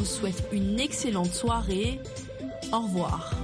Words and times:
vous 0.00 0.06
souhaite 0.06 0.48
une 0.50 0.80
excellente 0.80 1.34
soirée. 1.34 2.00
Au 2.72 2.80
revoir. 2.80 3.34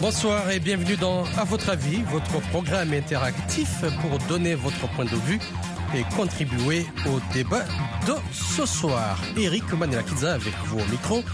Bonsoir 0.00 0.48
et 0.50 0.60
bienvenue 0.60 0.96
dans 0.96 1.24
À 1.36 1.42
votre 1.42 1.70
avis, 1.70 2.02
votre 2.02 2.40
programme 2.50 2.92
interactif 2.92 3.84
pour 4.00 4.16
donner 4.28 4.54
votre 4.54 4.88
point 4.94 5.06
de 5.06 5.16
vue 5.26 5.40
et 5.92 6.04
contribuer 6.14 6.86
au 7.06 7.18
débat 7.34 7.64
de 8.06 8.14
ce 8.32 8.64
soir. 8.64 9.20
Eric 9.36 9.72
Manelakiza 9.72 10.34
avec 10.34 10.54
vous 10.66 10.78
au 10.78 10.88
micro. 10.88 11.24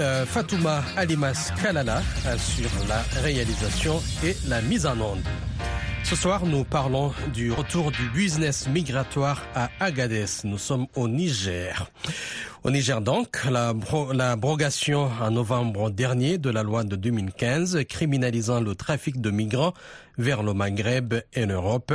Euh, 0.00 0.26
Fatouma 0.26 0.82
Alimas 0.96 1.52
Kalala 1.62 2.02
sur 2.36 2.68
la 2.88 3.02
réalisation 3.22 4.00
et 4.24 4.36
la 4.48 4.60
mise 4.60 4.86
en 4.86 5.00
onde. 5.00 5.22
Ce 6.04 6.16
soir, 6.16 6.44
nous 6.44 6.64
parlons 6.64 7.12
du 7.32 7.52
retour 7.52 7.90
du 7.90 8.08
business 8.10 8.68
migratoire 8.68 9.42
à 9.54 9.70
Agadez. 9.80 10.26
Nous 10.44 10.58
sommes 10.58 10.86
au 10.94 11.08
Niger. 11.08 11.90
Au 12.64 12.70
Niger 12.70 13.00
donc, 13.00 13.44
la, 13.50 13.72
la 14.12 14.36
brogation 14.36 15.10
en 15.20 15.30
novembre 15.30 15.90
dernier 15.90 16.38
de 16.38 16.50
la 16.50 16.62
loi 16.62 16.84
de 16.84 16.96
2015 16.96 17.84
criminalisant 17.88 18.60
le 18.60 18.74
trafic 18.74 19.20
de 19.20 19.30
migrants 19.30 19.74
vers 20.18 20.42
le 20.42 20.52
Maghreb 20.54 21.14
et 21.32 21.46
l'Europe 21.46 21.94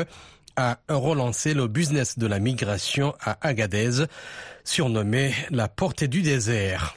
a 0.55 0.79
relancé 0.89 1.53
le 1.53 1.67
business 1.67 2.17
de 2.17 2.25
la 2.25 2.39
migration 2.39 3.13
à 3.23 3.37
Agadez, 3.47 4.05
surnommé 4.63 5.31
la 5.51 5.67
portée 5.67 6.07
du 6.07 6.23
désert. 6.23 6.95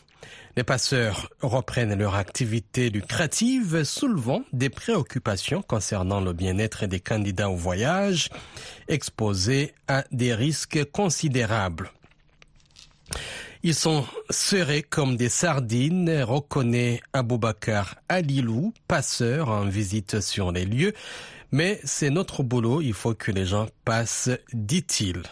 Les 0.57 0.65
passeurs 0.65 1.31
reprennent 1.43 1.95
leur 1.95 2.17
activité 2.17 2.91
lucrative, 2.91 3.85
soulevant 3.85 4.43
des 4.53 4.69
préoccupations 4.69 5.63
concernant 5.63 6.21
le 6.21 6.33
bien-être 6.33 6.87
des 6.87 7.01
candidats 7.01 7.51
au 7.51 7.57
voyage, 7.57 8.31
exposés 8.89 9.75
à 9.87 10.05
des 10.11 10.34
risques 10.34 10.84
considérables. 10.91 11.91
Ils 13.62 13.75
sont 13.75 14.07
serrés 14.31 14.83
comme 14.83 15.17
des 15.17 15.29
sardines, 15.29 16.23
reconnaît 16.23 17.03
Aboubakar 17.12 17.97
Alilou, 18.09 18.73
passeur 18.89 19.51
en 19.51 19.67
visite 19.67 20.20
sur 20.20 20.51
les 20.51 20.64
lieux. 20.64 20.95
Mais 21.53 21.79
c'est 21.85 22.11
notre 22.11 22.42
boulot, 22.42 22.81
il 22.81 22.95
faut 22.95 23.14
que 23.14 23.31
les 23.31 23.45
gens 23.45 23.67
passent, 23.85 24.31
dit-il. 24.55 25.23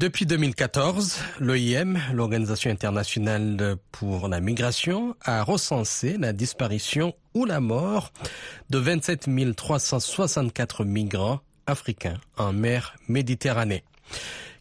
Depuis 0.00 0.24
2014, 0.24 1.18
l'OIM, 1.40 1.98
l'Organisation 2.14 2.70
internationale 2.70 3.76
pour 3.92 4.28
la 4.28 4.40
migration, 4.40 5.14
a 5.20 5.42
recensé 5.42 6.16
la 6.16 6.32
disparition 6.32 7.14
ou 7.34 7.44
la 7.44 7.60
mort 7.60 8.10
de 8.70 8.78
27 8.78 9.28
364 9.54 10.86
migrants 10.86 11.40
africains 11.66 12.16
en 12.38 12.54
mer 12.54 12.96
Méditerranée. 13.08 13.84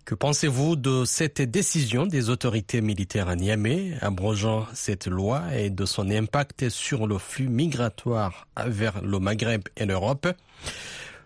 Que 0.03 0.13
pensez-vous 0.13 0.75
de 0.75 1.05
cette 1.05 1.41
décision 1.41 2.05
des 2.05 2.29
autorités 2.29 2.81
militaires 2.81 3.29
à 3.29 3.37
Niamey, 3.37 3.93
abrogeant 4.01 4.67
cette 4.73 5.07
loi 5.07 5.43
et 5.55 5.69
de 5.69 5.85
son 5.85 6.09
impact 6.11 6.67
sur 6.67 7.07
le 7.07 7.17
flux 7.17 7.47
migratoire 7.47 8.45
vers 8.65 9.01
le 9.01 9.19
Maghreb 9.19 9.61
et 9.77 9.85
l'Europe? 9.85 10.27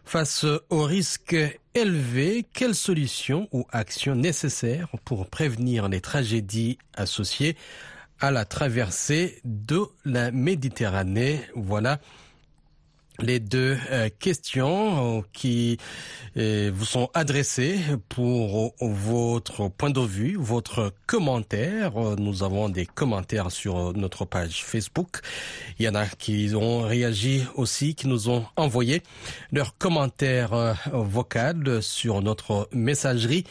Face 0.06 0.46
aux 0.70 0.84
risques 0.84 1.36
élevés, 1.74 2.46
quelles 2.54 2.76
solutions 2.76 3.48
ou 3.52 3.66
actions 3.72 4.16
nécessaires 4.16 4.90
pour 5.06 5.28
prévenir 5.28 5.90
les 5.90 6.02
tragédies 6.02 6.78
associées 6.94 7.56
à 8.20 8.30
la 8.30 8.46
traversée 8.46 9.42
de 9.44 9.82
la 10.06 10.32
Méditerranée? 10.32 11.42
Voilà 11.56 12.00
les 13.24 13.40
deux 13.40 13.78
euh, 13.92 14.10
questions 14.20 15.20
euh, 15.20 15.22
qui 15.32 15.78
euh, 16.38 16.72
vous 16.74 16.86
sont 16.86 17.10
adressées 17.14 17.80
pour 18.10 18.74
votre 18.80 19.70
point 19.70 19.90
de 19.90 20.02
vue, 20.02 20.36
votre 20.38 20.94
commentaire. 21.08 21.94
Nous 22.18 22.44
avons 22.44 22.70
des 22.70 22.86
commentaires 22.86 23.52
sur 23.52 23.94
notre 23.94 24.26
page 24.26 24.64
Facebook. 24.64 25.22
Il 25.80 25.86
y 25.86 25.90
en 25.90 25.96
a 25.96 26.06
qui 26.06 26.52
ont 26.54 26.82
réagi 26.82 27.44
aussi, 27.56 27.96
qui 27.96 28.08
nous 28.08 28.30
ont 28.30 28.46
envoyé 28.56 29.02
leurs 29.52 29.78
commentaires 29.78 30.76
vocaux 30.92 31.82
sur 31.82 32.22
notre 32.22 32.68
messagerie 32.74 33.46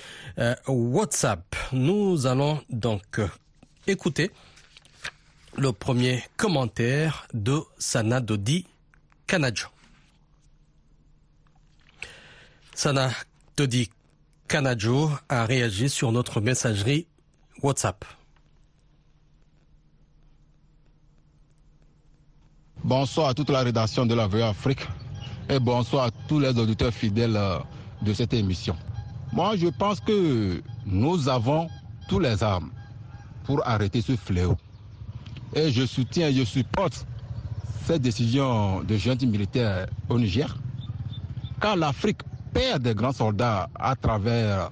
WhatsApp. 0.66 1.56
Nous 1.72 2.26
allons 2.26 2.60
donc 2.70 3.20
écouter 3.86 4.30
le 5.56 5.72
premier 5.72 6.22
commentaire 6.36 7.26
de 7.34 7.60
Sana 7.78 8.20
Dodi 8.20 8.66
Kanadjo. 9.32 9.68
Sana 12.74 13.10
Dodi 13.56 13.88
Kanadjo 14.46 15.10
a 15.30 15.46
réagi 15.46 15.88
sur 15.88 16.12
notre 16.12 16.42
messagerie 16.42 17.06
WhatsApp. 17.62 18.04
Bonsoir 22.84 23.28
à 23.28 23.32
toute 23.32 23.48
la 23.48 23.62
rédaction 23.62 24.04
de 24.04 24.14
la 24.14 24.26
VOA 24.26 24.48
Afrique 24.50 24.86
et 25.48 25.58
bonsoir 25.58 26.08
à 26.08 26.10
tous 26.28 26.38
les 26.38 26.58
auditeurs 26.58 26.92
fidèles 26.92 27.36
euh, 27.38 27.58
de 28.02 28.12
cette 28.12 28.34
émission. 28.34 28.76
Moi, 29.32 29.56
je 29.56 29.68
pense 29.68 30.00
que 30.00 30.62
nous 30.84 31.30
avons 31.30 31.70
tous 32.06 32.18
les 32.18 32.42
armes 32.42 32.70
pour 33.44 33.66
arrêter 33.66 34.02
ce 34.02 34.14
fléau. 34.14 34.58
Et 35.54 35.72
je 35.72 35.86
soutiens 35.86 36.30
je 36.30 36.44
supporte 36.44 37.06
cette 37.86 38.02
décision 38.02 38.82
de 38.82 38.96
junte 38.96 39.22
militaire 39.22 39.86
au 40.08 40.18
Niger, 40.18 40.56
quand 41.60 41.76
l'Afrique 41.76 42.20
perd 42.52 42.82
des 42.82 42.94
grands 42.94 43.12
soldats 43.12 43.68
à 43.74 43.94
travers 43.96 44.70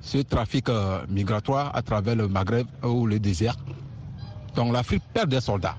ce 0.00 0.18
trafic 0.18 0.68
euh, 0.68 1.00
migratoire, 1.08 1.74
à 1.74 1.82
travers 1.82 2.16
le 2.16 2.28
Maghreb 2.28 2.66
ou 2.82 3.06
le 3.06 3.18
désert, 3.18 3.56
donc 4.54 4.72
l'Afrique 4.72 5.02
perd 5.12 5.30
des 5.30 5.40
soldats. 5.40 5.76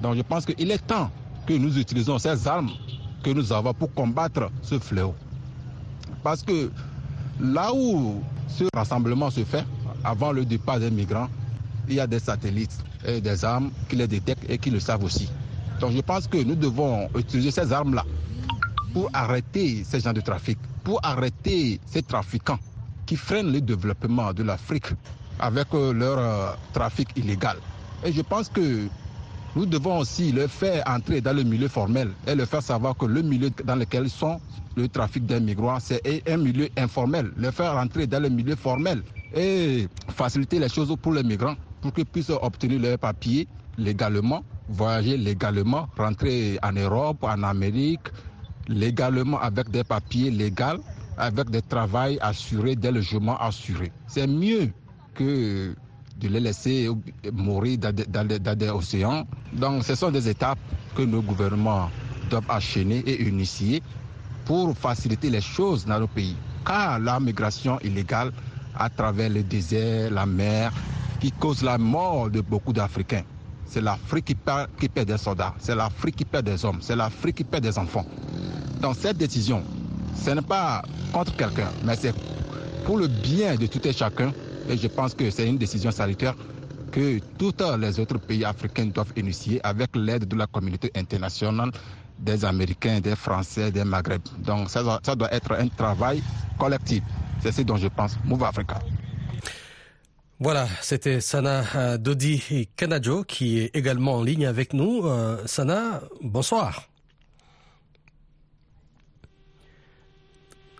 Donc 0.00 0.16
je 0.16 0.22
pense 0.22 0.44
qu'il 0.46 0.70
est 0.70 0.86
temps 0.86 1.10
que 1.46 1.54
nous 1.54 1.78
utilisons 1.78 2.18
ces 2.18 2.46
armes 2.46 2.70
que 3.22 3.30
nous 3.30 3.52
avons 3.52 3.74
pour 3.74 3.92
combattre 3.94 4.50
ce 4.62 4.78
fléau. 4.78 5.14
Parce 6.22 6.42
que 6.42 6.70
là 7.40 7.72
où 7.74 8.22
ce 8.48 8.64
rassemblement 8.74 9.30
se 9.30 9.44
fait, 9.44 9.64
avant 10.04 10.32
le 10.32 10.44
départ 10.44 10.78
des 10.80 10.90
migrants, 10.90 11.28
il 11.88 11.94
y 11.96 12.00
a 12.00 12.06
des 12.06 12.18
satellites 12.20 12.76
et 13.06 13.20
des 13.20 13.44
armes 13.44 13.70
qui 13.88 13.96
les 13.96 14.06
détectent 14.06 14.48
et 14.48 14.58
qui 14.58 14.70
le 14.70 14.80
savent 14.80 15.04
aussi. 15.04 15.28
Donc 15.82 15.90
je 15.96 16.00
pense 16.00 16.28
que 16.28 16.36
nous 16.36 16.54
devons 16.54 17.08
utiliser 17.18 17.50
ces 17.50 17.72
armes-là 17.72 18.04
pour 18.92 19.10
arrêter 19.12 19.82
ces 19.82 19.98
gens 19.98 20.12
de 20.12 20.20
trafic, 20.20 20.56
pour 20.84 21.00
arrêter 21.02 21.80
ces 21.86 22.02
trafiquants 22.02 22.60
qui 23.04 23.16
freinent 23.16 23.50
le 23.50 23.60
développement 23.60 24.32
de 24.32 24.44
l'Afrique 24.44 24.86
avec 25.40 25.66
euh, 25.74 25.92
leur 25.92 26.18
euh, 26.20 26.52
trafic 26.72 27.08
illégal. 27.16 27.56
Et 28.04 28.12
je 28.12 28.20
pense 28.22 28.48
que 28.48 28.86
nous 29.56 29.66
devons 29.66 29.98
aussi 29.98 30.30
leur 30.30 30.48
faire 30.48 30.84
entrer 30.86 31.20
dans 31.20 31.34
le 31.34 31.42
milieu 31.42 31.66
formel 31.66 32.12
et 32.28 32.36
leur 32.36 32.46
faire 32.46 32.62
savoir 32.62 32.96
que 32.96 33.06
le 33.06 33.20
milieu 33.22 33.50
dans 33.64 33.74
lequel 33.74 34.08
sont, 34.08 34.40
le 34.76 34.86
trafic 34.86 35.26
des 35.26 35.40
migrants, 35.40 35.80
c'est 35.80 36.00
un 36.30 36.36
milieu 36.36 36.68
informel. 36.78 37.32
Leur 37.36 37.52
faire 37.52 37.76
entrer 37.76 38.06
dans 38.06 38.22
le 38.22 38.28
milieu 38.28 38.54
formel 38.54 39.02
et 39.34 39.88
faciliter 40.10 40.60
les 40.60 40.68
choses 40.68 40.94
pour 41.02 41.12
les 41.12 41.24
migrants 41.24 41.56
pour 41.80 41.92
qu'ils 41.92 42.06
puissent 42.06 42.30
obtenir 42.30 42.80
leurs 42.80 42.98
papiers 43.00 43.48
légalement 43.78 44.42
voyager 44.68 45.16
légalement, 45.16 45.88
rentrer 45.96 46.58
en 46.62 46.72
Europe, 46.72 47.22
en 47.22 47.42
Amérique, 47.42 48.08
légalement 48.68 49.40
avec 49.40 49.70
des 49.70 49.84
papiers 49.84 50.30
légaux, 50.30 50.82
avec 51.18 51.50
des 51.50 51.62
travails 51.62 52.18
assurés, 52.20 52.76
des 52.76 52.90
logements 52.90 53.38
assurés. 53.38 53.92
C'est 54.06 54.26
mieux 54.26 54.70
que 55.14 55.74
de 56.20 56.28
les 56.28 56.40
laisser 56.40 56.88
mourir 57.32 57.78
dans 57.78 58.56
des, 58.56 58.68
océans. 58.70 59.26
Donc 59.52 59.84
ce 59.84 59.94
sont 59.94 60.10
des 60.10 60.28
étapes 60.28 60.58
que 60.94 61.02
nos 61.02 61.20
gouvernements 61.22 61.90
doivent 62.30 62.48
enchaîner 62.50 62.98
et 63.06 63.22
initier 63.28 63.82
pour 64.44 64.76
faciliter 64.76 65.30
les 65.30 65.40
choses 65.40 65.84
dans 65.84 65.98
nos 66.00 66.06
pays. 66.06 66.36
Car 66.64 66.98
la 67.00 67.18
migration 67.18 67.78
illégale 67.80 68.32
à 68.78 68.88
travers 68.88 69.28
le 69.30 69.42
désert, 69.42 70.10
la 70.12 70.24
mer, 70.26 70.72
qui 71.20 71.30
cause 71.32 71.62
la 71.62 71.76
mort 71.78 72.30
de 72.30 72.40
beaucoup 72.40 72.72
d'Africains 72.72 73.24
c'est 73.72 73.80
l'Afrique 73.80 74.26
qui 74.26 74.34
perd, 74.34 74.68
des 75.06 75.16
soldats, 75.16 75.54
c'est 75.58 75.74
l'Afrique 75.74 76.16
qui 76.16 76.26
perd 76.26 76.44
des 76.44 76.62
hommes, 76.62 76.78
c'est 76.82 76.94
l'Afrique 76.94 77.36
qui 77.36 77.44
perd 77.44 77.62
des 77.62 77.78
enfants. 77.78 78.04
Donc 78.82 78.96
cette 79.00 79.16
décision, 79.16 79.62
ce 80.22 80.30
n'est 80.30 80.42
pas 80.42 80.82
contre 81.10 81.34
quelqu'un, 81.36 81.70
mais 81.82 81.96
c'est 81.96 82.14
pour 82.84 82.98
le 82.98 83.06
bien 83.06 83.56
de 83.56 83.66
tout 83.66 83.86
et 83.88 83.94
chacun. 83.94 84.30
Et 84.68 84.76
je 84.76 84.88
pense 84.88 85.14
que 85.14 85.30
c'est 85.30 85.48
une 85.48 85.56
décision 85.56 85.90
sanitaire 85.90 86.34
que 86.92 87.18
tous 87.38 87.54
les 87.78 87.98
autres 87.98 88.18
pays 88.18 88.44
africains 88.44 88.86
doivent 88.86 89.12
initier 89.16 89.58
avec 89.64 89.96
l'aide 89.96 90.28
de 90.28 90.36
la 90.36 90.46
communauté 90.46 90.90
internationale, 90.94 91.70
des 92.18 92.44
Américains, 92.44 93.00
des 93.00 93.16
Français, 93.16 93.72
des 93.72 93.84
Maghreb. 93.84 94.20
Donc 94.40 94.68
ça 94.68 95.00
ça 95.02 95.16
doit 95.16 95.32
être 95.32 95.52
un 95.52 95.68
travail 95.68 96.22
collectif. 96.58 97.02
C'est 97.40 97.52
ce 97.52 97.62
dont 97.62 97.76
je 97.76 97.88
pense. 97.88 98.18
Move 98.26 98.44
Africa. 98.44 98.78
Voilà, 100.42 100.66
c'était 100.80 101.20
Sana 101.20 101.62
euh, 101.76 101.98
Dodi 101.98 102.66
Kanajo 102.76 103.22
qui 103.22 103.60
est 103.60 103.76
également 103.76 104.14
en 104.14 104.24
ligne 104.24 104.44
avec 104.44 104.72
nous. 104.72 105.06
Euh, 105.06 105.36
Sana, 105.46 106.00
bonsoir. 106.20 106.88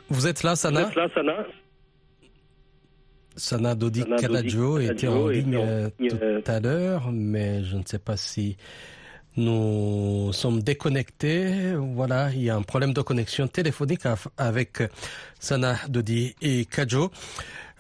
Vous 0.09 0.27
êtes 0.27 0.43
là, 0.43 0.57
Sana? 0.57 0.91
Là, 0.97 1.09
Sana? 1.15 1.47
Sana 3.37 3.75
Dodi 3.77 4.03
Kanajo 4.19 4.81
était 4.81 5.07
en 5.07 5.29
ligne 5.29 5.55
euh, 5.57 5.91
tout 6.01 6.51
à 6.51 6.59
l'heure, 6.59 7.13
mais 7.13 7.63
je 7.63 7.77
ne 7.77 7.85
sais 7.87 8.01
pas 8.01 8.17
si 8.17 8.57
nous 9.37 10.33
sommes 10.33 10.63
déconnectés. 10.63 11.75
Voilà, 11.77 12.31
il 12.33 12.43
y 12.43 12.51
a 12.51 12.57
un 12.57 12.63
problème 12.63 12.93
de 12.93 13.01
connexion 13.01 13.49
téléphonique 13.49 14.03
avec 14.37 14.83
Sana 15.41 15.77
Dodi 15.89 16.35
et 16.43 16.65
Kadjo. 16.67 17.11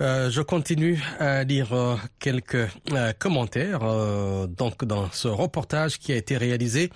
Euh, 0.00 0.30
je 0.30 0.40
continue 0.40 1.00
à 1.20 1.44
lire 1.44 1.72
euh, 1.72 1.96
quelques 2.18 2.66
euh, 2.92 3.12
commentaires 3.18 3.82
euh, 3.82 4.46
donc 4.48 4.84
dans 4.84 5.10
ce 5.12 5.28
reportage 5.28 5.98
qui 5.98 6.12
a 6.12 6.16
été 6.16 6.36
réalisé 6.36 6.90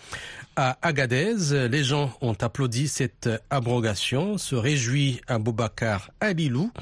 à 0.57 0.79
Agadez. 0.83 1.35
Les 1.69 1.85
gens 1.85 2.11
ont 2.21 2.35
applaudi 2.41 2.89
cette 2.89 3.29
abrogation, 3.51 4.39
se 4.39 4.57
réjouit 4.57 5.21
Aboubacar 5.29 6.11
Alilou. 6.21 6.73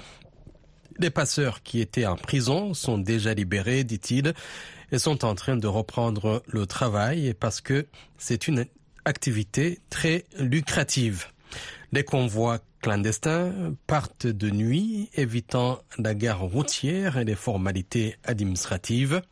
Les 0.98 1.10
passeurs 1.10 1.62
qui 1.62 1.80
étaient 1.80 2.06
en 2.06 2.16
prison 2.16 2.72
sont 2.72 2.98
déjà 2.98 3.34
libérés, 3.34 3.82
dit-il, 3.82 4.32
et 4.94 4.99
sont 5.00 5.25
en 5.25 5.35
train 5.35 5.56
de 5.56 5.67
reprendre 5.67 6.44
le 6.46 6.67
travail 6.67 7.35
parce 7.35 7.61
que 7.61 7.87
c'est 8.17 8.46
une 8.46 8.64
activité 9.05 9.81
très 9.91 10.25
lucrative. 10.38 11.26
Les 11.94 12.02
convois 12.02 12.58
clandestins 12.82 13.52
partent 13.87 14.26
de 14.26 14.50
nuit, 14.50 15.11
évitant 15.14 15.79
la 15.96 16.17
gare 16.17 16.41
routière 16.41 17.19
et 17.19 17.25
les 17.25 17.37
formalités 17.37 18.17
administratives. 18.25 19.23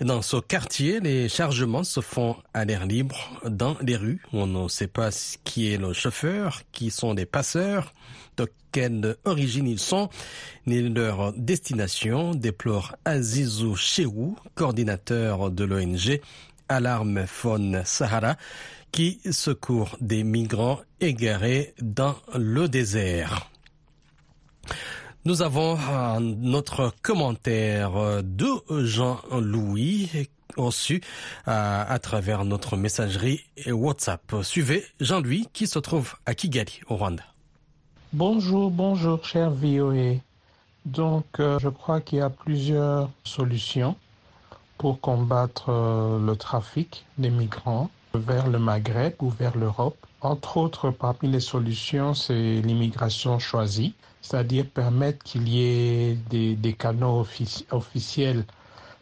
Dans 0.00 0.22
ce 0.22 0.38
quartier, 0.38 1.00
les 1.00 1.28
chargements 1.28 1.84
se 1.84 2.00
font 2.00 2.36
à 2.54 2.64
l'air 2.64 2.86
libre 2.86 3.38
dans 3.44 3.76
les 3.82 3.96
rues. 3.96 4.22
On 4.32 4.46
ne 4.46 4.68
sait 4.68 4.86
pas 4.86 5.10
qui 5.44 5.70
est 5.70 5.76
le 5.76 5.92
chauffeur, 5.92 6.62
qui 6.72 6.90
sont 6.90 7.12
les 7.12 7.26
passeurs, 7.26 7.92
de 8.38 8.50
quelle 8.72 9.16
origine 9.26 9.66
ils 9.68 9.78
sont, 9.78 10.08
ni 10.66 10.80
leur 10.80 11.34
destination, 11.34 12.34
déplore 12.34 12.96
Azizou 13.04 13.76
Chehou, 13.76 14.38
coordinateur 14.54 15.50
de 15.50 15.64
l'ONG 15.64 16.20
Alarme 16.70 17.26
Faune 17.26 17.82
Sahara, 17.84 18.36
qui 18.92 19.20
secourt 19.30 19.96
des 20.00 20.22
migrants 20.22 20.80
égarés 21.00 21.74
dans 21.80 22.14
le 22.34 22.68
désert. 22.68 23.50
Nous 25.24 25.42
avons 25.42 25.76
notre 26.20 26.92
commentaire 27.02 28.22
de 28.22 28.84
Jean-Louis 28.84 30.28
reçu 30.56 31.00
à 31.46 31.98
travers 32.02 32.44
notre 32.44 32.76
messagerie 32.76 33.40
WhatsApp. 33.66 34.34
Suivez 34.42 34.84
Jean-Louis 35.00 35.48
qui 35.52 35.66
se 35.66 35.78
trouve 35.78 36.14
à 36.26 36.34
Kigali, 36.34 36.80
au 36.88 36.96
Rwanda. 36.96 37.24
Bonjour, 38.12 38.70
bonjour, 38.70 39.24
cher 39.24 39.50
VOA. 39.50 40.16
Donc, 40.84 41.24
euh, 41.40 41.58
je 41.58 41.70
crois 41.70 42.02
qu'il 42.02 42.18
y 42.18 42.20
a 42.20 42.28
plusieurs 42.28 43.08
solutions 43.24 43.96
pour 44.76 45.00
combattre 45.00 45.70
euh, 45.70 46.18
le 46.18 46.36
trafic 46.36 47.06
des 47.16 47.30
migrants 47.30 47.88
vers 48.14 48.48
le 48.48 48.58
Maghreb 48.58 49.14
ou 49.20 49.30
vers 49.30 49.56
l'Europe. 49.56 49.96
Entre 50.20 50.56
autres, 50.56 50.90
parmi 50.90 51.30
les 51.30 51.40
solutions, 51.40 52.14
c'est 52.14 52.60
l'immigration 52.60 53.38
choisie, 53.38 53.94
c'est-à-dire 54.20 54.66
permettre 54.66 55.24
qu'il 55.24 55.48
y 55.48 55.62
ait 55.62 56.18
des, 56.30 56.72
canaux 56.74 57.22
offici- 57.22 57.66
officiels 57.70 58.44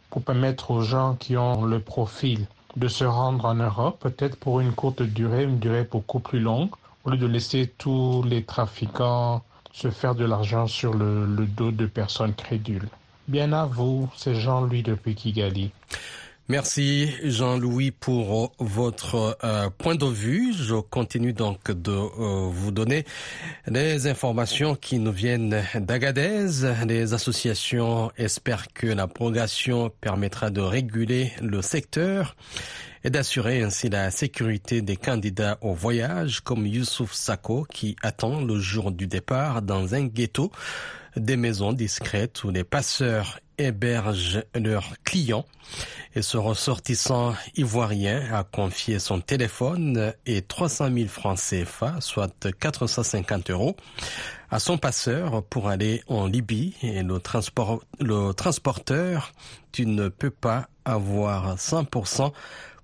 pour 0.09 0.23
permettre 0.23 0.71
aux 0.71 0.81
gens 0.81 1.15
qui 1.15 1.37
ont 1.37 1.63
le 1.63 1.79
profil 1.79 2.47
de 2.75 2.87
se 2.87 3.03
rendre 3.03 3.45
en 3.45 3.55
Europe, 3.55 3.99
peut-être 3.99 4.37
pour 4.37 4.59
une 4.59 4.73
courte 4.73 5.01
durée, 5.01 5.43
une 5.43 5.59
durée 5.59 5.87
beaucoup 5.89 6.19
plus 6.19 6.39
longue, 6.39 6.69
au 7.03 7.11
lieu 7.11 7.17
de 7.17 7.27
laisser 7.27 7.71
tous 7.77 8.23
les 8.23 8.43
trafiquants 8.43 9.43
se 9.73 9.89
faire 9.89 10.15
de 10.15 10.25
l'argent 10.25 10.67
sur 10.67 10.93
le, 10.93 11.25
le 11.25 11.45
dos 11.45 11.71
de 11.71 11.85
personnes 11.85 12.33
crédules. 12.33 12.89
Bien 13.27 13.53
à 13.53 13.65
vous, 13.65 14.09
c'est 14.15 14.35
Jean-Louis 14.35 14.83
depuis 14.83 15.15
Kigali. 15.15 15.71
Merci 16.49 17.13
Jean-Louis 17.23 17.91
pour 17.91 18.51
votre 18.59 19.37
euh, 19.43 19.69
point 19.69 19.95
de 19.95 20.05
vue. 20.05 20.53
Je 20.53 20.75
continue 20.75 21.33
donc 21.33 21.71
de 21.71 21.91
euh, 21.91 22.49
vous 22.51 22.71
donner 22.71 23.05
les 23.67 24.07
informations 24.07 24.75
qui 24.75 24.99
nous 24.99 25.11
viennent 25.11 25.63
d'Agadez. 25.75 26.47
Les 26.87 27.13
associations 27.13 28.11
espèrent 28.17 28.67
que 28.73 28.87
la 28.87 29.07
progression 29.07 29.91
permettra 30.01 30.49
de 30.49 30.61
réguler 30.61 31.31
le 31.41 31.61
secteur 31.61 32.35
et 33.03 33.09
d'assurer 33.09 33.63
ainsi 33.63 33.89
la 33.89 34.11
sécurité 34.11 34.81
des 34.81 34.97
candidats 34.97 35.57
au 35.61 35.73
voyage 35.73 36.41
comme 36.41 36.65
Youssouf 36.65 37.13
Sako 37.13 37.65
qui 37.71 37.95
attend 38.01 38.41
le 38.41 38.59
jour 38.59 38.91
du 38.91 39.07
départ 39.07 39.61
dans 39.61 39.95
un 39.95 40.05
ghetto 40.05 40.51
des 41.15 41.37
maisons 41.37 41.73
discrètes 41.73 42.43
où 42.43 42.51
les 42.51 42.63
passeurs 42.63 43.39
hébergent 43.57 44.43
leurs 44.55 44.93
clients. 45.03 45.45
Et 46.15 46.21
ce 46.21 46.37
ressortissant 46.37 47.35
ivoirien 47.55 48.33
a 48.33 48.43
confié 48.43 48.99
son 48.99 49.21
téléphone 49.21 50.13
et 50.25 50.41
300 50.41 50.89
000 50.93 51.07
francs 51.07 51.39
CFA, 51.39 51.95
soit 52.01 52.51
450 52.59 53.51
euros, 53.51 53.75
à 54.49 54.59
son 54.59 54.77
passeur 54.77 55.43
pour 55.43 55.69
aller 55.69 56.03
en 56.07 56.27
Libye. 56.27 56.75
Et 56.81 57.03
le, 57.03 57.19
transport, 57.19 57.81
le 57.99 58.33
transporteur, 58.33 59.31
tu 59.71 59.85
ne 59.85 60.09
peux 60.09 60.31
pas 60.31 60.67
avoir 60.83 61.55
100% 61.55 62.31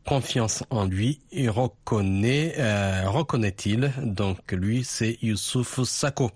confiance 0.06 0.64
en 0.70 0.86
lui 0.86 1.20
et 1.34 1.50
reconnaît, 1.50 2.56
euh, 2.58 3.10
reconnaît-il. 3.10 3.92
Donc 4.02 4.52
lui, 4.54 4.86
c'est 4.86 5.18
Youssouf 5.22 5.84
Sako. 5.84 6.32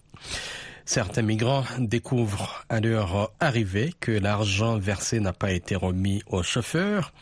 Certains 0.85 1.21
migrants 1.21 1.63
découvrent 1.79 2.65
à 2.69 2.79
leur 2.79 3.31
arrivée 3.39 3.93
que 3.99 4.11
l'argent 4.11 4.77
versé 4.77 5.19
n'a 5.19 5.33
pas 5.33 5.51
été 5.51 5.75
remis 5.75 6.21
au 6.27 6.43
chauffeur 6.43 7.13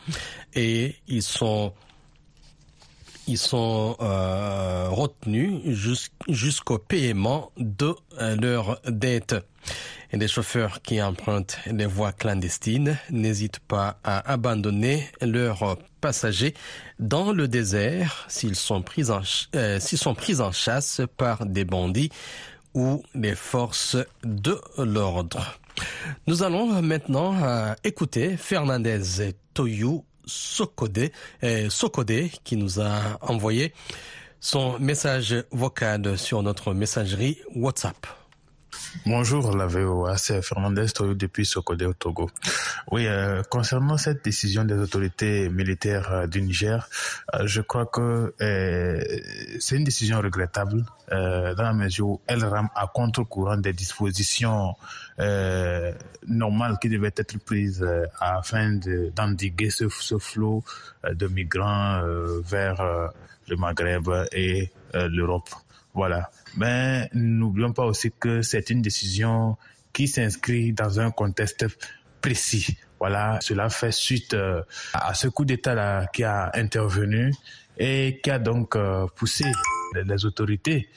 et 0.54 0.96
ils 1.08 1.22
sont 1.22 1.72
ils 3.26 3.38
sont 3.38 3.96
euh, 4.00 4.88
retenus 4.90 5.60
jus- 5.66 6.10
jusqu'au 6.28 6.78
paiement 6.78 7.52
de 7.58 7.94
euh, 8.20 8.34
leur 8.36 8.80
dette. 8.88 9.36
Et 10.12 10.16
les 10.16 10.26
chauffeurs 10.26 10.82
qui 10.82 11.00
empruntent 11.00 11.58
les 11.66 11.86
voies 11.86 12.10
clandestines 12.10 12.98
n'hésitent 13.10 13.60
pas 13.60 14.00
à 14.02 14.28
abandonner 14.32 15.06
leurs 15.20 15.76
passagers 16.00 16.54
dans 16.98 17.30
le 17.30 17.46
désert 17.46 18.24
s'ils 18.28 18.56
sont 18.56 18.82
pris 18.82 19.10
en, 19.10 19.20
euh, 19.54 19.78
s'ils 19.78 19.98
sont 19.98 20.14
pris 20.14 20.40
en 20.40 20.50
chasse 20.50 21.00
par 21.16 21.46
des 21.46 21.64
bandits 21.64 22.10
ou 22.74 23.02
les 23.14 23.34
forces 23.34 23.96
de 24.24 24.60
l'ordre. 24.78 25.58
Nous 26.26 26.42
allons 26.42 26.82
maintenant 26.82 27.34
euh, 27.42 27.74
écouter 27.84 28.36
Fernandez 28.36 29.32
Toyou 29.54 30.04
Sokode, 30.26 31.10
euh, 31.42 31.70
Sokode 31.70 32.28
qui 32.44 32.56
nous 32.56 32.80
a 32.80 33.18
envoyé 33.20 33.72
son 34.40 34.78
message 34.78 35.34
vocal 35.50 36.16
sur 36.16 36.42
notre 36.42 36.72
messagerie 36.72 37.38
WhatsApp. 37.54 38.19
Bonjour 39.06 39.56
la 39.56 39.66
VOA, 39.66 40.16
c'est 40.16 40.42
Fernandez 40.42 40.86
Toyo 40.88 41.14
depuis 41.14 41.44
Sokodé 41.46 41.86
au 41.86 41.92
Togo. 41.92 42.30
Oui, 42.90 43.06
euh, 43.06 43.42
concernant 43.50 43.96
cette 43.96 44.24
décision 44.24 44.64
des 44.64 44.74
autorités 44.74 45.48
militaires 45.48 46.12
euh, 46.12 46.26
du 46.26 46.42
Niger, 46.42 46.88
euh, 47.34 47.46
je 47.46 47.60
crois 47.62 47.86
que 47.86 48.34
c'est 48.38 49.76
une 49.76 49.84
décision 49.84 50.20
regrettable 50.20 50.84
dans 51.10 51.54
la 51.62 51.72
mesure 51.72 52.06
où 52.08 52.20
elle 52.28 52.44
rame 52.44 52.68
à 52.76 52.86
contre-courant 52.86 53.56
des 53.56 53.72
dispositions 53.72 54.74
normales 56.28 56.78
qui 56.80 56.88
devaient 56.88 57.12
être 57.16 57.36
prises 57.44 57.84
afin 58.20 58.74
de- 58.74 59.10
d'endiguer 59.16 59.70
ce, 59.70 59.88
ce 59.88 60.18
flot 60.18 60.62
de 61.10 61.26
migrants 61.26 62.00
vers 62.44 63.10
le 63.48 63.56
Maghreb 63.56 64.08
et 64.32 64.70
l'Europe. 64.94 65.48
Voilà. 65.94 66.30
Mais 66.56 67.08
n'oublions 67.14 67.72
pas 67.72 67.84
aussi 67.84 68.12
que 68.18 68.42
c'est 68.42 68.70
une 68.70 68.82
décision 68.82 69.56
qui 69.92 70.08
s'inscrit 70.08 70.72
dans 70.72 71.00
un 71.00 71.10
contexte 71.10 71.66
précis. 72.20 72.76
Voilà, 72.98 73.38
cela 73.40 73.70
fait 73.70 73.92
suite 73.92 74.34
euh, 74.34 74.62
à 74.92 75.14
ce 75.14 75.28
coup 75.28 75.44
d'État 75.44 75.74
là 75.74 76.06
qui 76.12 76.22
a 76.22 76.50
intervenu 76.54 77.32
et 77.78 78.20
qui 78.22 78.30
a 78.30 78.38
donc 78.38 78.76
euh, 78.76 79.06
poussé 79.16 79.44
les- 79.94 80.24
autorités 80.26 80.88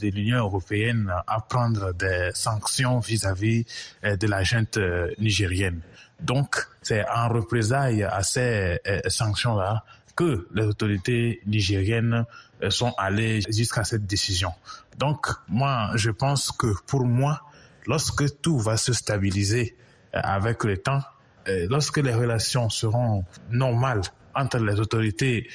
de 0.00 0.08
l'Union 0.08 0.38
européenne 0.38 1.12
à 1.26 1.40
prendre 1.40 1.92
des 1.94 2.30
sanctions 2.34 2.98
vis-à-vis 2.98 3.64
euh, 4.04 4.16
de 4.16 4.26
la 4.26 4.42
junte 4.42 4.78
nigérienne. 5.18 5.80
Donc, 6.20 6.56
c'est 6.82 7.04
en 7.08 7.28
représailles 7.28 8.04
à 8.04 8.22
ces 8.22 8.78
sanctions-là 9.08 9.84
que 10.16 10.46
les 10.54 10.64
autorités 10.64 11.40
nigériennes 11.46 12.24
euh, 12.62 12.70
sont 12.70 12.94
allées 12.98 13.40
jusqu'à 13.48 13.84
cette 13.84 14.06
décision. 14.06 14.52
Donc, 14.98 15.26
moi, 15.48 15.90
je 15.94 16.10
pense 16.10 16.52
que 16.52 16.68
pour 16.86 17.04
moi, 17.04 17.42
lorsque 17.86 18.40
tout 18.40 18.58
va 18.58 18.76
se 18.76 18.92
stabiliser 18.92 19.76
euh, 20.14 20.20
avec 20.22 20.64
le 20.64 20.76
temps, 20.76 21.02
euh, 21.48 21.66
lorsque 21.70 21.98
les 21.98 22.14
relations 22.14 22.68
seront 22.68 23.24
normales 23.50 24.02
entre 24.34 24.58
les 24.58 24.80
autorités 24.80 25.46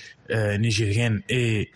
nigériennes 0.60 1.24
et 1.30 1.72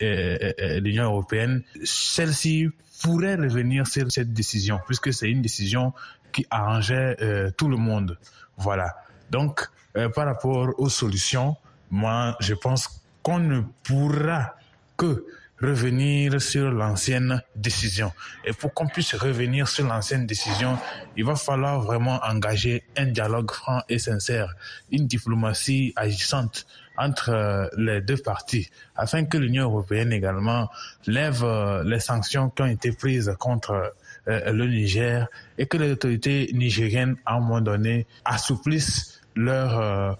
l'Union 0.84 1.06
européenne, 1.06 1.64
celle-ci 1.84 2.70
pourrait 3.02 3.36
revenir 3.36 3.88
sur 3.88 4.12
cette 4.12 4.34
décision, 4.34 4.80
puisque 4.86 5.12
c'est 5.12 5.28
une 5.28 5.42
décision 5.42 5.94
qui 6.32 6.46
arrangeait 6.52 7.18
tout 7.58 7.70
le 7.70 7.78
monde. 7.78 8.20
Voilà. 8.58 8.94
Donc, 9.32 9.68
par 10.14 10.26
rapport 10.28 10.76
aux 10.78 10.90
solutions, 10.90 11.58
moi, 11.92 12.36
je 12.40 12.54
pense 12.54 13.02
qu'on 13.22 13.40
ne 13.40 13.62
pourra 13.84 14.56
que 14.98 15.26
revenir 15.62 16.42
sur 16.42 16.72
l'ancienne 16.72 17.42
décision. 17.56 18.12
Et 18.46 18.54
pour 18.54 18.74
qu'on 18.74 18.88
puisse 18.88 19.14
revenir 19.14 19.68
sur 19.68 19.86
l'ancienne 19.86 20.26
décision, 20.26 20.78
il 21.16 21.24
va 21.26 21.36
falloir 21.36 21.82
vraiment 21.82 22.20
engager 22.24 22.84
un 22.98 23.06
dialogue 23.06 23.52
franc 23.52 23.82
et 23.88 24.00
sincère, 24.00 24.56
une 24.92 25.06
diplomatie 25.08 25.94
agissante 25.96 26.66
entre 26.98 27.30
euh, 27.30 27.68
les 27.78 28.02
deux 28.02 28.18
parties, 28.18 28.70
afin 28.96 29.24
que 29.26 29.38
l'Union 29.38 29.64
européenne 29.66 30.12
également 30.12 30.70
lève 31.08 31.44
euh, 31.44 31.84
les 31.84 32.00
sanctions 32.00 32.50
qui 32.50 32.62
ont 32.64 32.68
été 32.68 32.92
prises 32.92 33.34
contre 33.40 33.94
euh, 34.28 34.52
le 34.52 34.68
Niger 34.68 35.28
et 35.58 35.68
que 35.68 35.78
les 35.78 35.92
autorités 35.92 36.50
nigériennes, 36.54 37.16
à 37.26 37.36
un 37.36 37.40
moment 37.40 37.62
donné, 37.62 38.08
assouplissent 38.26 39.22
leur 39.36 40.18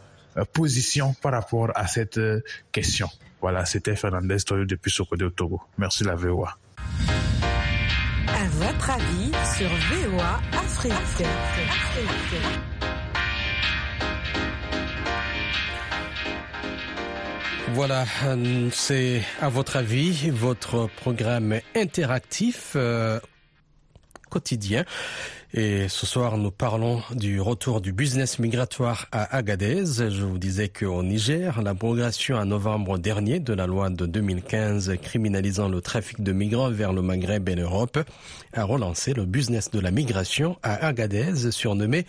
position 0.54 1.14
par 1.22 1.34
rapport 1.34 1.72
à 1.76 1.88
cette 1.88 2.20
question. 2.72 3.10
Voilà, 3.42 3.66
c'était 3.66 3.96
Fernandez 3.96 4.38
Toyo 4.46 4.66
depuis 4.66 4.92
Sokodé 4.92 5.26
au 5.26 5.30
Togo. 5.32 5.62
Merci 5.78 6.04
la 6.04 6.16
VOA. 6.16 6.58
À 8.28 8.48
votre 8.52 8.92
avis 8.92 9.32
sur 9.58 9.70
VOA 9.70 10.40
Afrique. 10.54 10.94
Voilà, 17.74 18.06
euh, 18.26 18.70
c'est 18.72 19.22
à 19.40 19.48
votre 19.48 19.78
avis 19.78 20.30
votre 20.30 20.90
programme 20.98 21.60
interactif 21.74 22.74
euh, 22.76 23.20
quotidien. 24.30 24.84
Et 25.54 25.90
ce 25.90 26.06
soir, 26.06 26.38
nous 26.38 26.50
parlons 26.50 27.02
du 27.14 27.42
retour 27.42 27.82
du 27.82 27.92
business 27.92 28.40
migratoire 28.40 29.08
à 29.12 29.36
Agadez. 29.36 29.84
Je 29.86 30.24
vous 30.24 30.38
disais 30.38 30.70
qu'au 30.70 31.04
Niger, 31.04 31.62
l'abrogation 31.62 32.38
en 32.38 32.46
novembre 32.46 32.98
dernier 32.98 33.42
de 33.42 33.52
la 33.52 33.68
loi 33.68 33.90
de 33.90 34.06
2015 34.06 34.94
criminalisant 35.02 35.68
le 35.68 35.82
trafic 35.82 36.24
de 36.24 36.32
migrants 36.32 36.72
vers 36.72 36.94
le 36.94 37.02
Maghreb 37.02 37.50
et 37.50 37.56
l'Europe 37.56 38.00
a 38.54 38.64
relancé 38.64 39.14
le 39.14 39.26
business 39.26 39.72
de 39.72 39.82
la 39.82 39.92
migration 39.92 40.58
à 40.64 40.86
Agadez, 40.86 41.52
surnommé 41.52 42.06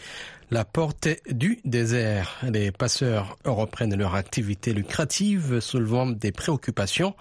la 0.52 0.66
porte 0.66 1.08
du 1.30 1.60
désert. 1.64 2.38
Les 2.42 2.72
passeurs 2.72 3.38
reprennent 3.46 3.96
leur 3.96 4.14
activité 4.14 4.74
lucrative, 4.74 5.60
soulevant 5.60 6.04
des 6.06 6.30
préoccupations 6.30 7.14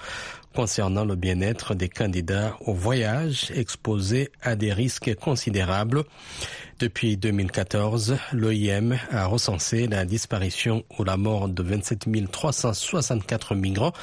concernant 0.54 1.06
le 1.06 1.16
bien-être 1.16 1.74
des 1.74 1.88
candidats 1.88 2.58
au 2.60 2.74
voyage 2.74 3.50
exposés 3.56 4.30
à 4.42 4.58
des 4.58 4.74
risques 4.74 5.16
considérables. 5.16 6.04
Depuis 6.82 7.16
2014, 7.16 8.18
l'OIM 8.34 8.98
a 9.12 9.28
recensé 9.28 9.86
la 9.86 10.04
disparition 10.04 10.84
ou 10.98 11.04
la 11.04 11.16
mort 11.16 11.48
de 11.48 11.62
27 11.62 12.08
364 12.32 13.54
migrants 13.54 13.94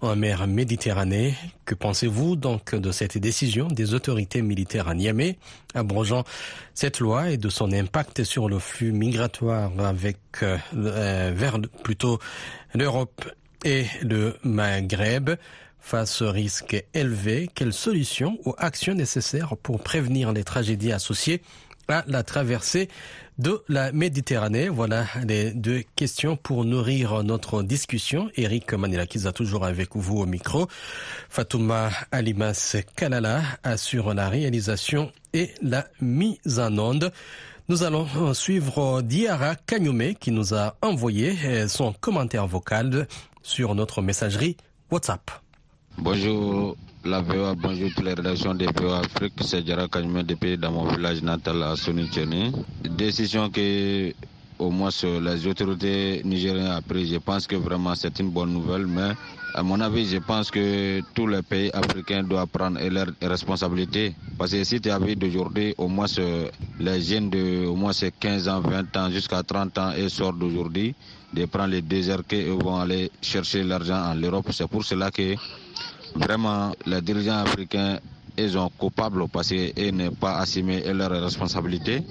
en 0.00 0.16
mer 0.16 0.46
Méditerranée. 0.46 1.34
Que 1.66 1.74
pensez-vous 1.74 2.36
donc 2.36 2.74
de 2.74 2.90
cette 2.90 3.18
décision 3.18 3.68
des 3.68 3.92
autorités 3.92 4.40
militaires 4.40 4.88
à 4.88 4.94
Niamey, 4.94 5.36
abrogeant 5.74 6.24
cette 6.72 7.00
loi 7.00 7.28
et 7.28 7.36
de 7.36 7.50
son 7.50 7.70
impact 7.70 8.24
sur 8.24 8.48
le 8.48 8.58
flux 8.58 8.92
migratoire 8.92 9.70
avec 9.78 10.16
euh, 10.42 10.56
vers 11.34 11.58
plutôt 11.82 12.18
l'Europe 12.72 13.30
et 13.62 13.84
le 14.00 14.38
Maghreb? 14.42 15.32
Face 15.84 16.22
au 16.22 16.30
risque 16.30 16.82
élevé, 16.94 17.50
quelles 17.52 17.72
solutions 17.72 18.38
ou 18.44 18.54
actions 18.56 18.94
nécessaires 18.94 19.56
pour 19.56 19.82
prévenir 19.82 20.32
les 20.32 20.44
tragédies 20.44 20.92
associées 20.92 21.42
à 21.88 22.04
la 22.06 22.22
traversée 22.22 22.88
de 23.38 23.62
la 23.68 23.92
Méditerranée. 23.92 24.68
Voilà 24.68 25.06
les 25.26 25.52
deux 25.52 25.82
questions 25.96 26.36
pour 26.36 26.64
nourrir 26.64 27.22
notre 27.24 27.62
discussion. 27.62 28.30
Eric 28.36 28.72
Manilakiza 28.72 29.32
toujours 29.32 29.64
avec 29.64 29.90
vous 29.94 30.18
au 30.18 30.26
micro. 30.26 30.68
Fatouma 31.28 31.90
Alimas 32.10 32.76
Kalala 32.96 33.42
assure 33.62 34.14
la 34.14 34.28
réalisation 34.28 35.12
et 35.32 35.50
la 35.62 35.86
mise 36.00 36.58
en 36.58 36.76
onde. 36.78 37.12
Nous 37.68 37.84
allons 37.84 38.34
suivre 38.34 39.02
Diara 39.02 39.54
Kanyume 39.54 40.14
qui 40.14 40.30
nous 40.30 40.54
a 40.54 40.76
envoyé 40.82 41.68
son 41.68 41.92
commentaire 41.92 42.46
vocal 42.46 43.06
sur 43.42 43.74
notre 43.74 44.02
messagerie 44.02 44.56
WhatsApp. 44.90 45.30
Bonjour 45.98 46.76
la 47.04 47.20
VOA, 47.20 47.54
bonjour 47.56 47.90
toutes 47.94 48.04
les 48.04 48.14
rédactions 48.14 48.54
de 48.54 48.66
VOA 48.80 49.00
Afrique. 49.00 49.32
C'est 49.40 49.66
Jara 49.66 49.88
Kanyme 49.88 50.22
depuis 50.22 50.56
dans 50.56 50.70
mon 50.70 50.84
village 50.84 51.20
natal 51.22 51.62
à 51.62 51.74
Sonitioni. 51.74 52.52
Décision 52.84 53.50
que 53.50 54.12
au 54.58 54.70
moins 54.70 54.90
les 55.02 55.46
autorités 55.46 56.22
nigériennes 56.24 56.70
ont 56.70 56.82
pris, 56.82 57.06
je 57.08 57.16
pense 57.16 57.46
que 57.48 57.56
vraiment 57.56 57.94
c'est 57.96 58.20
une 58.20 58.30
bonne 58.30 58.52
nouvelle, 58.52 58.86
mais 58.86 59.10
à 59.54 59.62
mon 59.62 59.80
avis, 59.80 60.06
je 60.06 60.18
pense 60.18 60.50
que 60.50 61.00
tous 61.14 61.26
les 61.26 61.42
pays 61.42 61.70
africains 61.74 62.22
doivent 62.22 62.46
prendre 62.46 62.78
leurs 62.88 63.08
responsabilités. 63.20 64.14
Parce 64.38 64.52
que 64.52 64.62
si 64.64 64.80
tu 64.80 64.88
vu 65.04 65.16
d'aujourd'hui, 65.16 65.74
au 65.78 65.88
moins 65.88 66.06
les 66.78 67.02
jeunes 67.02 67.28
de 67.30 67.66
au 67.66 67.74
moins 67.74 67.92
15 67.92 68.48
ans, 68.48 68.60
20 68.60 68.96
ans, 68.96 69.10
jusqu'à 69.10 69.42
30 69.42 69.76
ans, 69.78 69.90
ils 69.98 70.08
sortent 70.08 70.38
d'aujourd'hui, 70.38 70.94
de 71.34 71.44
prendre 71.46 71.70
les 71.70 71.82
déserts 71.82 72.24
qu'ils 72.26 72.46
vont 72.52 72.76
aller 72.76 73.10
chercher 73.20 73.62
l'argent 73.64 74.02
en 74.10 74.14
Europe. 74.14 74.46
C'est 74.52 74.68
pour 74.68 74.84
cela 74.84 75.10
que 75.10 75.34
Vraiment, 76.14 76.72
les 76.86 77.00
dirigeants 77.00 77.38
africains, 77.38 77.98
ils 78.36 78.50
sont 78.52 78.70
coupables 78.78 79.26
parce 79.28 79.48
qu'ils 79.48 79.94
n'ont 79.96 80.12
pas 80.12 80.38
assumé 80.38 80.82
leurs 80.92 81.10
responsabilités. 81.22 82.02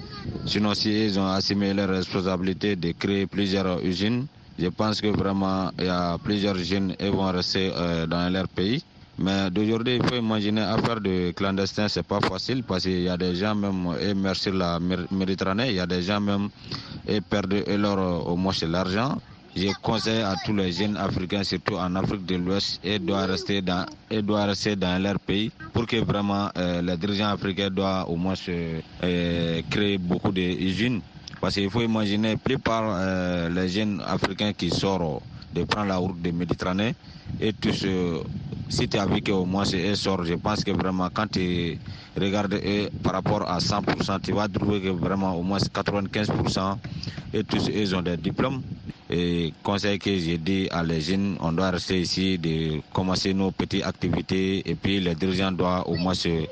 Sinon, 0.46 0.74
si 0.74 1.06
ils 1.06 1.18
ont 1.20 1.26
assumé 1.28 1.72
leurs 1.72 1.88
responsabilités 1.88 2.74
de 2.76 2.92
créer 2.92 3.26
plusieurs 3.26 3.80
usines, 3.84 4.26
je 4.58 4.68
pense 4.68 5.00
que 5.00 5.06
vraiment, 5.08 5.70
il 5.78 5.86
y 5.86 5.88
a 5.88 6.18
plusieurs 6.18 6.56
jeunes 6.58 6.94
qui 6.96 7.08
vont 7.08 7.30
rester 7.30 7.72
euh, 7.74 8.06
dans 8.06 8.30
leur 8.32 8.48
pays. 8.48 8.82
Mais 9.18 9.50
d'aujourd'hui, 9.50 9.96
il 9.96 10.06
faut 10.08 10.16
imaginer 10.16 10.62
affaire 10.62 11.00
de 11.00 11.32
clandestin, 11.32 11.86
c'est 11.88 12.02
pas 12.06 12.20
facile 12.20 12.64
parce 12.64 12.82
qu'il 12.84 13.02
y 13.02 13.08
a 13.08 13.16
des 13.16 13.34
gens 13.36 13.54
même 13.54 13.94
et 14.00 14.34
sur 14.34 14.54
la 14.54 14.78
Méditerranée, 14.80 15.68
il 15.68 15.74
y 15.76 15.80
a 15.80 15.86
des 15.86 16.02
gens 16.02 16.20
même 16.20 16.48
et 17.06 17.20
perdent 17.20 17.62
leur 17.68 18.26
au 18.26 18.36
moins 18.36 18.52
l'argent. 18.68 19.16
Je 19.54 19.68
conseille 19.82 20.22
à 20.22 20.34
tous 20.46 20.54
les 20.54 20.72
jeunes 20.72 20.96
africains, 20.96 21.44
surtout 21.44 21.74
en 21.76 21.94
Afrique 21.96 22.24
de 22.24 22.36
l'Ouest, 22.36 22.80
et 22.82 22.98
doivent 22.98 23.28
rester 23.28 23.60
dans, 23.60 23.84
leur 25.02 25.18
pays 25.20 25.50
pour 25.74 25.86
que 25.86 25.96
vraiment 25.98 26.48
euh, 26.56 26.80
les 26.80 26.96
dirigeants 26.96 27.28
africains 27.28 27.68
doivent 27.68 28.08
au 28.08 28.16
moins 28.16 28.32
euh, 28.48 29.60
créer 29.68 29.98
beaucoup 29.98 30.32
d'usines. 30.32 31.02
Parce 31.38 31.54
qu'il 31.56 31.68
faut 31.68 31.82
imaginer, 31.82 32.36
plupart 32.38 32.84
euh, 32.96 33.50
les 33.50 33.68
jeunes 33.68 34.02
africains 34.06 34.54
qui 34.54 34.70
sortent 34.70 35.22
de 35.52 35.64
prendre 35.64 35.88
la 35.88 35.96
route 35.98 36.22
de 36.22 36.30
Méditerranée 36.30 36.94
et 37.38 37.52
tous, 37.52 37.84
si 38.70 38.88
tu 38.88 38.96
as 38.96 39.04
vu 39.04 39.20
qu'au 39.20 39.44
moins 39.44 39.66
c'est 39.66 39.94
sort, 39.96 40.24
je 40.24 40.32
pense 40.34 40.64
que 40.64 40.70
vraiment 40.70 41.10
quand 41.12 41.30
tu 41.30 41.76
regardes 42.18 42.58
par 43.02 43.12
rapport 43.12 43.42
à 43.50 43.58
100%, 43.58 44.20
tu 44.22 44.32
vas 44.32 44.48
trouver 44.48 44.80
que 44.80 44.88
vraiment 44.88 45.34
au 45.36 45.42
moins 45.42 45.58
95% 45.58 46.76
et 47.34 47.44
tous 47.44 47.68
ils 47.74 47.94
ont 47.94 48.00
des 48.00 48.16
diplômes. 48.16 48.62
Et 49.14 49.52
conseil 49.62 49.98
que 49.98 50.16
j'ai 50.18 50.38
dit 50.38 50.68
à 50.70 50.82
les 50.82 51.02
jeunes, 51.02 51.36
on 51.40 51.52
doit 51.52 51.70
rester 51.70 52.00
ici, 52.00 52.38
de 52.38 52.80
commencer 52.94 53.34
nos 53.34 53.50
petites 53.50 53.84
activités 53.84 54.62
et 54.64 54.74
puis 54.74 55.00
les 55.00 55.14
dirigeants 55.14 55.52
doivent 55.52 55.82
au 55.86 55.96
moins 55.96 56.14
se 56.14 56.46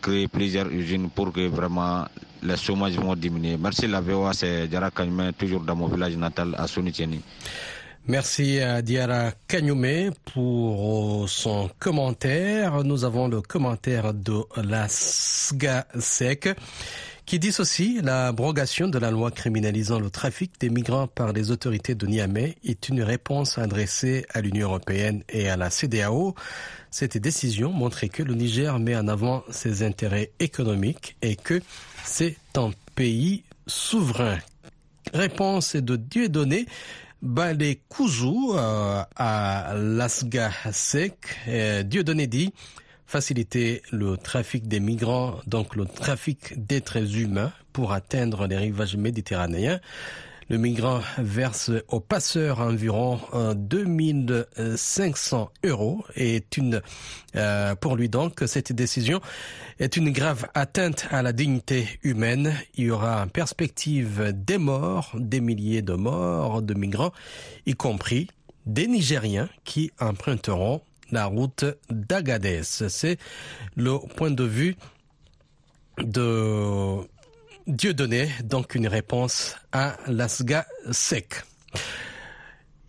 créer 0.00 0.26
plusieurs 0.26 0.68
usines 0.72 1.10
pour 1.10 1.30
que 1.30 1.46
vraiment 1.46 2.06
les 2.42 2.56
chômage 2.56 2.94
vont 2.96 3.14
diminuer. 3.14 3.58
Merci 3.58 3.86
la 3.86 4.00
VOA, 4.00 4.32
c'est 4.32 4.66
Diara 4.66 4.90
Kanyume, 4.90 5.32
toujours 5.36 5.60
dans 5.60 5.76
mon 5.76 5.88
village 5.88 6.16
natal 6.16 6.54
à 6.56 6.66
Sonitieni. 6.66 7.20
Merci 8.08 8.60
à 8.60 8.80
Diara 8.80 9.32
Kanyume 9.46 10.12
pour 10.32 11.28
son 11.28 11.68
commentaire. 11.78 12.82
Nous 12.82 13.04
avons 13.04 13.28
le 13.28 13.42
commentaire 13.42 14.14
de 14.14 14.42
la 14.64 14.86
SGA 14.88 15.86
qui 17.26 17.40
dissocie 17.40 18.00
l'abrogation 18.02 18.86
de 18.86 18.98
la 19.00 19.10
loi 19.10 19.32
criminalisant 19.32 19.98
le 19.98 20.10
trafic 20.10 20.52
des 20.60 20.70
migrants 20.70 21.08
par 21.08 21.32
les 21.32 21.50
autorités 21.50 21.96
de 21.96 22.06
Niamey 22.06 22.54
est 22.64 22.88
une 22.88 23.02
réponse 23.02 23.58
adressée 23.58 24.24
à 24.32 24.40
l'Union 24.40 24.68
européenne 24.68 25.24
et 25.28 25.48
à 25.50 25.56
la 25.56 25.68
CDAO. 25.70 26.36
Cette 26.92 27.18
décision 27.18 27.72
montrait 27.72 28.10
que 28.10 28.22
le 28.22 28.34
Niger 28.34 28.78
met 28.78 28.94
en 28.96 29.08
avant 29.08 29.42
ses 29.50 29.82
intérêts 29.82 30.30
économiques 30.38 31.16
et 31.20 31.34
que 31.34 31.60
c'est 32.04 32.36
un 32.56 32.70
pays 32.94 33.42
souverain. 33.66 34.38
Réponse 35.12 35.74
de 35.74 35.96
Dieudonné 35.96 36.66
Balé 37.22 37.80
Kouzou 37.88 38.54
euh, 38.54 39.02
à 39.16 39.74
Lasga 39.76 40.52
Sek. 40.70 41.14
Euh, 41.48 41.82
Dieudonné 41.82 42.28
dit 42.28 42.52
faciliter 43.06 43.82
le 43.92 44.16
trafic 44.16 44.68
des 44.68 44.80
migrants, 44.80 45.40
donc 45.46 45.76
le 45.76 45.86
trafic 45.86 46.66
d'êtres 46.66 47.16
humains 47.16 47.52
pour 47.72 47.92
atteindre 47.92 48.46
les 48.46 48.56
rivages 48.56 48.96
méditerranéens. 48.96 49.80
Le 50.48 50.58
migrant 50.58 51.00
verse 51.18 51.72
aux 51.88 51.98
passeurs 51.98 52.60
environ 52.60 53.18
2500 53.56 55.50
euros 55.64 56.04
et 56.14 56.44
une, 56.56 56.80
pour 57.80 57.96
lui 57.96 58.08
donc, 58.08 58.44
cette 58.46 58.72
décision 58.72 59.20
est 59.80 59.96
une 59.96 60.12
grave 60.12 60.46
atteinte 60.54 61.08
à 61.10 61.22
la 61.22 61.32
dignité 61.32 61.88
humaine. 62.04 62.54
Il 62.76 62.84
y 62.84 62.90
aura 62.92 63.24
en 63.24 63.26
perspective 63.26 64.32
des 64.32 64.58
morts, 64.58 65.10
des 65.18 65.40
milliers 65.40 65.82
de 65.82 65.94
morts 65.94 66.62
de 66.62 66.74
migrants, 66.74 67.12
y 67.66 67.74
compris 67.74 68.28
des 68.66 68.86
Nigériens 68.86 69.48
qui 69.64 69.90
emprunteront 69.98 70.80
la 71.10 71.26
route 71.26 71.64
d'Agadez. 71.90 72.62
C'est 72.62 73.18
le 73.76 73.98
point 74.14 74.30
de 74.30 74.44
vue 74.44 74.76
de 75.98 76.98
Dieudonné, 77.66 78.30
donc 78.44 78.74
une 78.74 78.86
réponse 78.86 79.56
à 79.72 79.96
l'Asga 80.06 80.66
sec. 80.92 81.42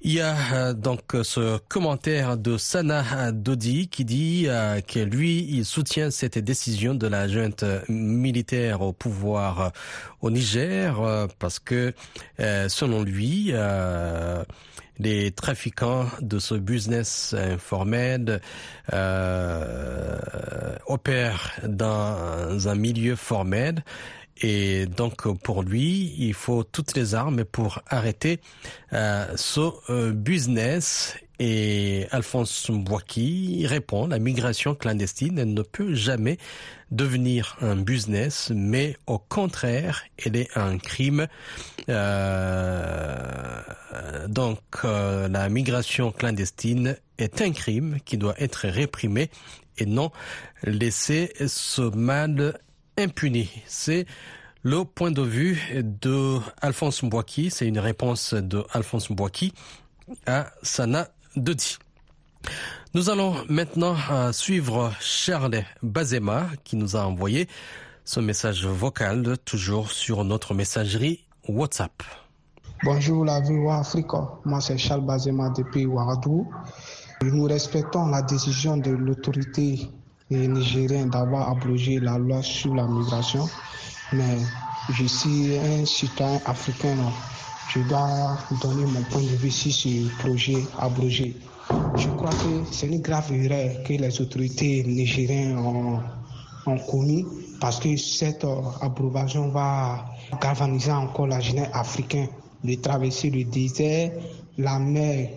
Il 0.01 0.13
y 0.13 0.22
a 0.22 0.36
euh, 0.54 0.74
donc 0.74 1.01
ce 1.24 1.58
commentaire 1.68 2.38
de 2.38 2.58
Sana 2.58 3.32
Dodi 3.32 3.88
qui 3.88 4.06
dit 4.06 4.46
euh, 4.48 4.80
que 4.82 5.00
lui, 5.00 5.48
il 5.50 5.66
soutient 5.66 6.12
cette 6.12 6.38
décision 6.38 6.94
de 6.94 7.08
la 7.08 7.27
junte 7.27 7.63
militaire 7.89 8.82
au 8.82 8.94
pouvoir 8.94 9.72
au 10.22 10.30
Niger 10.30 11.01
euh, 11.01 11.27
parce 11.39 11.60
que, 11.60 11.94
selon 12.38 13.01
lui, 13.04 13.54
les 15.00 15.32
trafiquants 15.32 16.06
de 16.22 16.39
ce 16.39 16.56
business 16.56 17.36
informel 17.38 18.42
euh, 18.94 20.18
opèrent 20.88 21.51
dans 21.68 22.68
un 22.68 22.75
milieu 22.75 23.16
formel. 23.16 23.84
Et 24.41 24.86
donc 24.86 25.27
pour 25.41 25.63
lui, 25.63 26.15
il 26.17 26.34
faut 26.34 26.63
toutes 26.63 26.96
les 26.96 27.15
armes 27.15 27.44
pour 27.44 27.82
arrêter 27.88 28.39
euh, 28.94 29.25
ce 29.36 29.62
euh, 29.89 30.12
business. 30.12 31.15
Et 31.39 32.08
Alphonse 32.10 32.67
Mbouaki 32.70 33.67
répond, 33.67 34.08
la 34.08 34.17
migration 34.17 34.74
clandestine 34.74 35.38
elle 35.38 35.53
ne 35.53 35.62
peut 35.62 35.94
jamais 35.94 36.39
devenir 36.89 37.58
un 37.62 37.75
business, 37.75 38.51
mais 38.56 38.98
au 39.06 39.20
contraire, 39.20 40.03
elle 40.25 40.36
est 40.36 40.50
un 40.58 40.79
crime. 40.79 41.27
Euh, 41.89 43.62
donc 44.27 44.62
la 44.84 45.48
migration 45.50 46.12
clandestine 46.12 46.98
est 47.20 47.39
un 47.41 47.51
crime 47.51 47.98
qui 48.03 48.17
doit 48.17 48.36
être 48.41 48.67
réprimé 48.67 49.29
et 49.77 49.86
non 49.86 50.12
laisser 50.63 51.34
ce 51.46 51.82
mal 51.82 52.58
impuni. 52.98 53.50
C'est 53.68 54.06
le 54.63 54.84
point 54.84 55.12
de 55.12 55.22
vue 55.22 55.62
de 55.84 56.39
Alphonse 56.62 57.04
Mbouaki. 57.04 57.50
C'est 57.51 57.68
une 57.68 57.80
réponse 57.80 58.34
de 58.34 58.63
Alphonse 58.74 59.10
Mbouaki 59.10 59.54
à 60.25 60.48
Sana 60.63 61.08
Dodi. 61.36 61.77
Nous 62.94 63.10
allons 63.10 63.36
maintenant 63.50 63.96
euh, 64.12 64.32
suivre 64.32 64.92
Charles 65.00 65.63
Bazema 65.84 66.48
qui 66.63 66.75
nous 66.75 66.96
a 66.96 67.06
envoyé 67.06 67.48
ce 68.06 68.20
message 68.20 68.66
vocal 68.66 69.38
toujours 69.46 69.92
sur 69.92 70.24
notre 70.24 70.54
messagerie 70.54 71.25
WhatsApp. 71.48 72.04
Bonjour 72.84 73.25
la 73.25 73.42
VOA 73.42 73.80
Africa, 73.80 74.30
moi 74.46 74.62
c'est 74.62 74.77
Charles 74.77 75.06
Bazema 75.06 75.50
depuis 75.50 75.86
Ouagadougou. 75.86 76.50
Nous 77.24 77.44
respectons 77.44 78.08
la 78.08 78.22
décision 78.22 78.77
de 78.77 78.92
l'autorité 78.92 79.89
nigérienne 80.29 81.10
d'avoir 81.10 81.50
abrogé 81.50 82.00
la 82.00 82.17
loi 82.17 82.41
sur 82.41 82.75
la 82.75 82.88
migration, 82.88 83.48
mais 84.13 84.38
je 84.93 85.05
suis 85.05 85.57
un 85.57 85.86
citoyen 85.86 86.39
africain. 86.46 86.96
Je 87.69 87.79
dois 87.81 88.38
donner 88.62 88.86
mon 88.86 89.03
point 89.03 89.22
de 89.22 89.27
vue 89.27 89.51
sur 89.51 89.72
ce 89.72 90.07
projet 90.19 90.63
abrogé. 90.79 91.36
Je 91.96 92.10
crois 92.10 92.29
que 92.29 92.63
c'est 92.72 92.88
une 92.88 93.01
grave 93.01 93.31
erreur 93.34 93.84
que 93.84 93.93
les 93.93 94.22
autorités 94.22 94.84
nigériennes 94.84 95.57
ont, 95.57 96.00
ont 96.65 96.77
commis 96.89 97.25
parce 97.60 97.79
que 97.79 97.96
cette 97.98 98.43
euh, 98.46 98.62
abrogation 98.81 99.50
va 99.50 100.05
galvaniser 100.42 100.92
encore 100.92 101.27
la 101.27 101.40
jeunesse 101.40 101.70
africaine 101.74 102.29
de 102.63 102.75
traverser 102.75 103.29
le 103.29 103.44
désert, 103.46 104.11
la 104.57 104.79
mer 104.79 105.29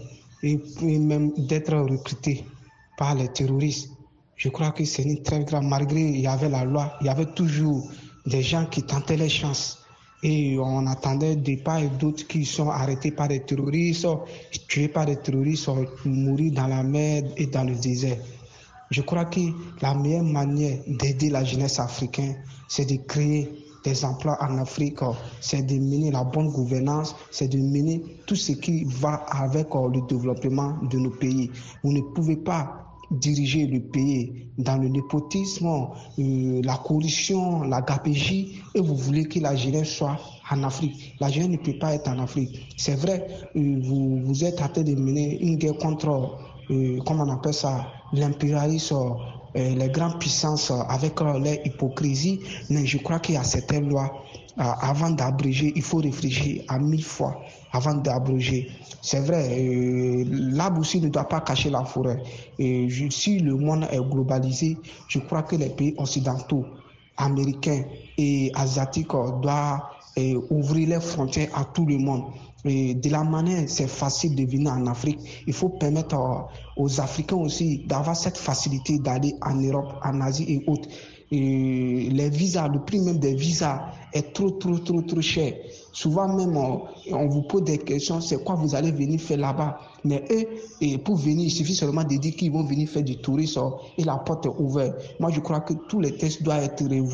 et 0.42 0.59
même 0.98 1.33
d'être 1.37 1.74
recruté 1.74 2.44
par 2.96 3.14
les 3.14 3.29
terroristes. 3.29 3.90
Je 4.40 4.48
crois 4.48 4.70
que 4.70 4.87
c'est 4.87 5.03
une 5.03 5.22
très 5.22 5.44
grave, 5.44 5.64
malgré 5.64 6.00
il 6.00 6.20
y 6.20 6.26
avait 6.26 6.48
la 6.48 6.64
loi, 6.64 6.94
il 7.03 7.09
y 7.09 7.11
avait 7.11 7.26
toujours 7.26 7.87
des 8.24 8.40
gens 8.42 8.64
qui 8.64 8.83
tentaient 8.83 9.18
les 9.18 9.29
chances. 9.29 9.85
Et 10.22 10.57
on 10.59 10.87
attendait 10.87 11.37
des 11.37 11.59
pas 11.59 11.83
et 11.83 11.88
d'autres 11.88 12.26
qui 12.26 12.46
sont 12.46 12.70
arrêtés 12.70 13.11
par 13.11 13.29
des 13.29 13.40
terroristes, 13.40 14.09
tués 14.66 14.88
par 14.88 15.05
des 15.05 15.16
terroristes, 15.16 15.68
mourir 16.07 16.55
dans 16.55 16.68
la 16.68 16.83
mer 16.83 17.24
et 17.37 17.48
dans 17.48 17.64
le 17.64 17.74
désert. 17.74 18.16
Je 18.90 19.03
crois 19.03 19.26
que 19.26 19.40
la 19.83 19.92
meilleure 19.92 20.24
manière 20.24 20.79
d'aider 20.87 21.29
la 21.29 21.44
jeunesse 21.44 21.79
africaine, 21.79 22.37
c'est 22.66 22.87
de 22.87 22.96
créer 22.96 23.46
des 23.85 24.07
emplois 24.07 24.38
en 24.40 24.57
Afrique, 24.57 25.00
c'est 25.42 25.66
de 25.66 25.74
mener 25.74 26.12
la 26.12 26.24
bonne 26.24 26.48
gouvernance, 26.48 27.14
c'est 27.31 27.48
de 27.48 27.59
mener 27.59 28.03
tout 28.24 28.37
ce 28.37 28.53
qui 28.53 28.85
va 28.85 29.16
avec 29.31 29.68
le 29.74 30.00
développement 30.09 30.79
de 30.90 30.96
nos 30.96 31.11
pays. 31.11 31.50
Vous 31.85 31.92
ne 31.92 32.00
pouvez 32.00 32.37
pas 32.37 32.89
diriger 33.11 33.66
le 33.66 33.81
pays 33.81 34.51
dans 34.59 34.77
le 34.77 34.88
népotisme, 34.88 35.66
euh, 36.18 36.61
la 36.62 36.77
corruption, 36.77 37.62
la 37.62 37.81
gapégie, 37.81 38.62
et 38.75 38.81
vous 38.81 38.94
voulez 38.94 39.25
que 39.25 39.40
la 39.40 39.57
jeunesse 39.57 39.96
soit 39.96 40.18
en 40.51 40.62
Afrique. 40.62 41.16
La 41.20 41.31
jeunesse 41.31 41.51
ne 41.51 41.57
peut 41.57 41.79
pas 41.79 41.94
être 41.94 42.09
en 42.09 42.18
Afrique. 42.18 42.75
C'est 42.77 42.94
vrai, 42.94 43.27
euh, 43.57 43.81
vous, 43.83 44.44
êtes 44.44 44.61
en 44.61 44.68
train 44.68 44.83
de 44.83 44.94
mener 44.94 45.40
une 45.42 45.57
guerre 45.57 45.77
contre, 45.77 46.38
euh, 46.70 46.99
comment 47.05 47.25
on 47.25 47.31
appelle 47.31 47.55
ça, 47.55 47.87
l'impérialisme, 48.12 49.16
les 49.57 49.88
grandes 49.88 50.20
puissances 50.20 50.70
avec 50.70 51.18
leur 51.18 51.44
hypocrisie, 51.64 52.38
mais 52.68 52.87
je 52.87 52.99
crois 52.99 53.18
qu'il 53.18 53.35
y 53.35 53.38
a 53.38 53.42
certaines 53.42 53.88
lois 53.88 54.23
avant 54.56 55.10
d'abréger, 55.10 55.72
il 55.76 55.82
faut 55.82 55.98
réfléchir 55.98 56.64
à 56.68 56.78
mille 56.78 57.04
fois 57.04 57.40
avant 57.72 57.94
d'abréger. 57.94 58.70
C'est 59.02 59.20
vrai, 59.20 59.48
euh, 59.58 60.24
l'arbre 60.28 60.80
aussi 60.80 61.00
ne 61.00 61.08
doit 61.08 61.28
pas 61.28 61.40
cacher 61.40 61.70
la 61.70 61.84
forêt. 61.84 62.22
Et 62.58 62.88
si 63.10 63.38
le 63.38 63.54
monde 63.54 63.86
est 63.90 64.00
globalisé, 64.00 64.76
je 65.08 65.18
crois 65.20 65.42
que 65.42 65.56
les 65.56 65.70
pays 65.70 65.94
occidentaux, 65.96 66.66
américains 67.16 67.84
et 68.18 68.50
asiatiques 68.54 69.12
doivent 69.42 69.80
euh, 70.18 70.40
ouvrir 70.50 70.88
les 70.88 71.00
frontières 71.00 71.50
à 71.54 71.64
tout 71.64 71.86
le 71.86 71.98
monde. 71.98 72.24
De 72.64 73.08
la 73.08 73.24
manière, 73.24 73.64
c'est 73.68 73.88
facile 73.88 74.34
de 74.34 74.44
venir 74.44 74.72
en 74.72 74.86
Afrique. 74.86 75.18
Il 75.46 75.54
faut 75.54 75.70
permettre 75.70 76.16
euh, 76.16 76.82
aux 76.82 77.00
Africains 77.00 77.36
aussi 77.36 77.84
d'avoir 77.86 78.16
cette 78.16 78.36
facilité 78.36 78.98
d'aller 78.98 79.34
en 79.42 79.54
Europe, 79.54 79.94
en 80.04 80.20
Asie 80.20 80.44
et 80.48 80.64
autres 80.66 80.88
et 81.33 82.09
les 82.11 82.29
visas, 82.29 82.66
le 82.66 82.81
prix 82.81 83.01
même 83.01 83.19
des 83.19 83.35
visas 83.35 83.93
est 84.12 84.33
trop, 84.33 84.51
trop, 84.51 84.79
trop, 84.79 85.03
trop 85.03 85.21
cher. 85.21 85.55
Souvent 85.93 86.29
même, 86.29 86.57
on, 86.57 87.29
vous 87.29 87.43
pose 87.43 87.62
des 87.62 87.79
questions, 87.79 88.21
c'est 88.21 88.43
quoi 88.43 88.57
vous 88.57 88.75
allez 88.75 88.90
venir 88.90 89.21
faire 89.21 89.38
là-bas 89.38 89.79
Mais 90.05 90.25
eux, 90.31 90.99
pour 90.99 91.16
venir, 91.16 91.45
il 91.45 91.51
suffit 91.51 91.75
seulement 91.75 92.03
de 92.03 92.16
dire 92.16 92.35
qu'ils 92.35 92.51
vont 92.51 92.64
venir 92.64 92.88
faire 92.88 93.05
du 93.05 93.16
tourisme 93.19 93.71
et 93.97 94.03
la 94.03 94.16
porte 94.16 94.47
est 94.47 94.53
ouverte. 94.59 94.95
Moi, 95.21 95.31
je 95.31 95.40
crois 95.40 95.61
que 95.61 95.75
tous 95.88 96.01
les 96.01 96.16
tests 96.16 96.43
doivent 96.43 96.64
être 96.64 96.83
revus. 96.83 97.07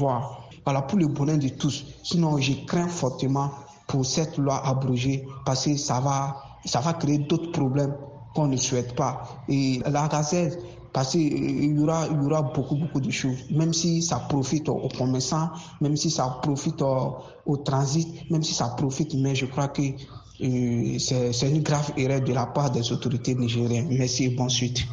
Voilà, 0.64 0.82
pour 0.82 0.98
le 0.98 1.08
bonheur 1.08 1.38
de 1.38 1.48
tous. 1.48 1.84
Sinon, 2.02 2.38
je 2.38 2.52
crains 2.66 2.88
fortement 2.88 3.50
pour 3.86 4.04
cette 4.04 4.38
loi 4.38 4.66
abrogée 4.66 5.26
parce 5.44 5.66
que 5.66 5.76
ça 5.76 6.00
va, 6.00 6.36
ça 6.64 6.80
va 6.80 6.94
créer 6.94 7.18
d'autres 7.18 7.52
problèmes 7.52 7.94
qu'on 8.34 8.48
ne 8.48 8.56
souhaite 8.56 8.94
pas. 8.94 9.22
Et 9.48 9.80
la 9.86 10.08
Gazette, 10.08 10.58
parce 10.92 11.12
qu'il 11.12 11.76
y 11.76 11.78
aura, 11.78 12.06
il 12.10 12.16
y 12.22 12.26
aura 12.26 12.42
beaucoup, 12.42 12.76
beaucoup 12.76 13.00
de 13.00 13.10
choses. 13.10 13.38
Même 13.50 13.72
si 13.72 14.02
ça 14.02 14.16
profite 14.28 14.68
aux 14.68 14.88
commerçants, 14.96 15.50
même 15.80 15.96
si 15.96 16.10
ça 16.10 16.38
profite 16.42 16.82
au, 16.82 17.56
transit, 17.64 18.08
même 18.30 18.42
si 18.42 18.54
ça 18.54 18.68
profite, 18.76 19.14
mais 19.14 19.34
je 19.34 19.46
crois 19.46 19.68
que 19.68 19.82
euh, 19.82 20.98
c'est 20.98 21.50
une 21.50 21.62
grave 21.62 21.92
erreur 21.96 22.20
de 22.20 22.32
la 22.32 22.46
part 22.46 22.70
des 22.70 22.92
autorités 22.92 23.34
nigériennes. 23.34 23.88
Merci 23.90 24.24
et 24.24 24.28
bonne 24.30 24.50
suite. 24.50 24.84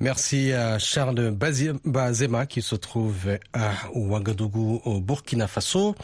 Merci 0.00 0.52
à 0.52 0.78
Charles 0.78 1.30
Bazema 1.84 2.46
qui 2.46 2.60
se 2.60 2.74
trouve 2.74 3.38
à 3.52 3.70
Ouagadougou 3.94 4.80
au 4.84 5.00
Burkina 5.00 5.46
Faso. 5.46 5.94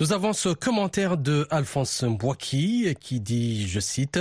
Nous 0.00 0.12
avons 0.12 0.32
ce 0.32 0.48
commentaire 0.48 1.16
de 1.16 1.46
Alphonse 1.50 2.02
Mbouaki 2.02 2.94
qui 2.98 3.20
dit, 3.20 3.68
je 3.68 3.78
cite, 3.78 4.18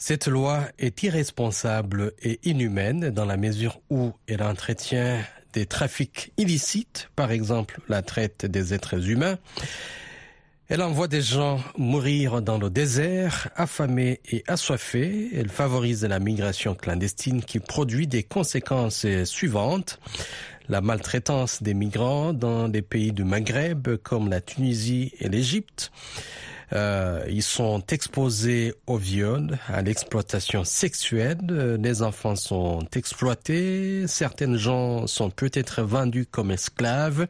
cette 0.00 0.28
loi 0.28 0.62
est 0.78 1.02
irresponsable 1.02 2.14
et 2.22 2.40
inhumaine 2.44 3.10
dans 3.10 3.26
la 3.26 3.36
mesure 3.36 3.82
où 3.90 4.14
elle 4.26 4.42
entretient 4.42 5.22
des 5.52 5.66
trafics 5.66 6.32
illicites, 6.38 7.10
par 7.16 7.30
exemple 7.30 7.80
la 7.86 8.00
traite 8.00 8.46
des 8.46 8.72
êtres 8.72 9.10
humains. 9.10 9.36
Elle 10.68 10.80
envoie 10.80 11.06
des 11.06 11.20
gens 11.20 11.60
mourir 11.76 12.40
dans 12.40 12.56
le 12.56 12.70
désert, 12.70 13.50
affamés 13.56 14.20
et 14.30 14.42
assoiffés. 14.46 15.28
Elle 15.34 15.50
favorise 15.50 16.02
la 16.02 16.18
migration 16.18 16.74
clandestine 16.74 17.44
qui 17.44 17.58
produit 17.58 18.06
des 18.06 18.22
conséquences 18.22 19.04
suivantes. 19.24 20.00
La 20.70 20.80
maltraitance 20.80 21.62
des 21.62 21.74
migrants 21.74 22.32
dans 22.32 22.70
des 22.70 22.82
pays 22.82 23.12
du 23.12 23.24
Maghreb 23.24 23.96
comme 23.98 24.30
la 24.30 24.40
Tunisie 24.40 25.12
et 25.20 25.28
l'Égypte 25.28 25.92
Euh, 26.72 27.24
ils 27.28 27.42
sont 27.42 27.82
exposés 27.88 28.74
au 28.86 28.96
viol, 28.96 29.58
à 29.68 29.82
l'exploitation 29.82 30.64
sexuelle. 30.64 31.78
Les 31.80 32.02
enfants 32.02 32.36
sont 32.36 32.86
exploités. 32.94 34.06
Certaines 34.06 34.56
gens 34.56 35.06
sont 35.06 35.30
peut-être 35.30 35.82
vendus 35.82 36.26
comme 36.26 36.50
esclaves. 36.50 37.26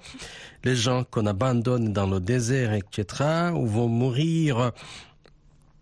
Les 0.64 0.76
gens 0.76 1.05
qu'on 1.05 1.26
abandonne 1.26 1.92
dans 1.92 2.07
le 2.07 2.20
désert, 2.20 2.74
etc., 2.74 3.50
ou 3.55 3.66
vont 3.66 3.88
mourir 3.88 4.72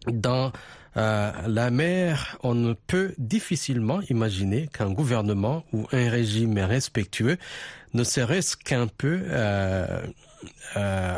dans 0.07 0.53
euh, 0.97 1.31
la 1.47 1.71
mer, 1.71 2.37
on 2.42 2.55
ne 2.55 2.73
peut 2.73 3.14
difficilement 3.18 4.01
imaginer 4.11 4.68
qu'un 4.68 4.90
gouvernement 4.90 5.64
ou 5.73 5.87
un 5.92 6.11
régime 6.11 6.59
respectueux, 6.59 7.37
ne 7.94 8.05
serait-ce 8.05 8.57
qu'un 8.57 8.87
peu, 8.88 9.21
euh, 9.25 10.03
euh, 10.77 11.17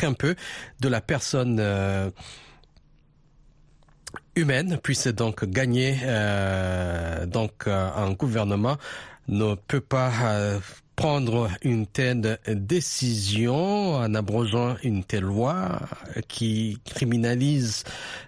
qu'un 0.00 0.14
peu 0.14 0.34
de 0.80 0.88
la 0.88 1.02
personne 1.02 1.58
euh, 1.60 2.10
humaine 4.34 4.78
puisse 4.82 5.06
donc 5.08 5.44
gagner. 5.44 5.98
Euh, 6.02 7.26
donc 7.26 7.66
un 7.66 8.12
gouvernement 8.12 8.78
ne 9.28 9.54
peut 9.54 9.82
pas 9.82 10.10
prendre 10.96 11.50
une 11.62 11.86
telle 11.86 12.38
décision 12.46 13.94
en 13.94 14.14
abrogeant 14.14 14.76
une 14.82 15.04
telle 15.04 15.24
loi 15.24 15.80
qui 16.28 16.78
criminalise 16.84 17.84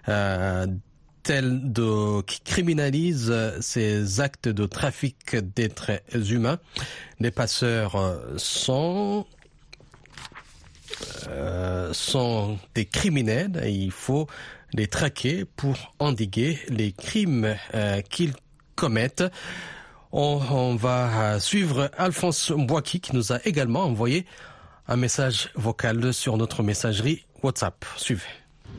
euh, 0.07 0.67
qui 1.25 2.41
criminalise 2.41 3.33
ces 3.61 4.19
actes 4.19 4.49
de 4.49 4.65
trafic 4.65 5.37
d'êtres 5.37 5.91
humains. 6.13 6.59
Les 7.21 7.31
passeurs 7.31 7.95
sont 8.35 9.25
euh, 11.27 11.93
sont 11.93 12.57
des 12.75 12.85
criminels 12.85 13.61
et 13.63 13.71
il 13.71 13.91
faut 13.91 14.27
les 14.73 14.87
traquer 14.87 15.45
pour 15.45 15.75
endiguer 15.99 16.59
les 16.69 16.91
crimes 16.91 17.55
euh, 17.73 18.01
qu'ils 18.01 18.33
commettent. 18.75 19.23
On, 20.11 20.75
va 20.75 21.39
suivre 21.39 21.89
Alphonse 21.97 22.51
Mbouaki 22.51 22.99
qui 22.99 23.15
nous 23.15 23.33
a 23.33 23.39
également 23.45 23.83
envoyé 23.83 24.25
un 24.87 24.95
message 24.95 25.49
vocal 25.55 26.13
sur 26.13 26.37
notre 26.37 26.61
messagerie 26.61 27.25
WhatsApp. 27.41 27.83
Suivez. 27.97 28.21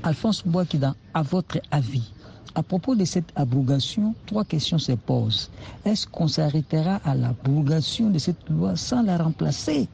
Alphonse 0.04 0.44
Mbouaki, 0.46 0.80
à 1.12 1.22
votre 1.22 1.60
avis, 1.72 2.12
à 2.54 2.62
propos 2.62 2.94
de 2.94 3.04
cette 3.04 3.32
abrogation, 3.34 4.14
trois 4.26 4.44
questions 4.44 4.78
se 4.78 4.92
posent. 4.92 5.50
Est-ce 5.84 6.06
qu'on 6.06 6.28
s'arrêtera 6.28 7.00
à 7.04 7.16
l'abrogation 7.16 8.10
de 8.10 8.18
cette 8.18 8.48
loi 8.48 8.76
sans 8.76 9.02
la 9.02 9.18
remplacer? 9.18 9.88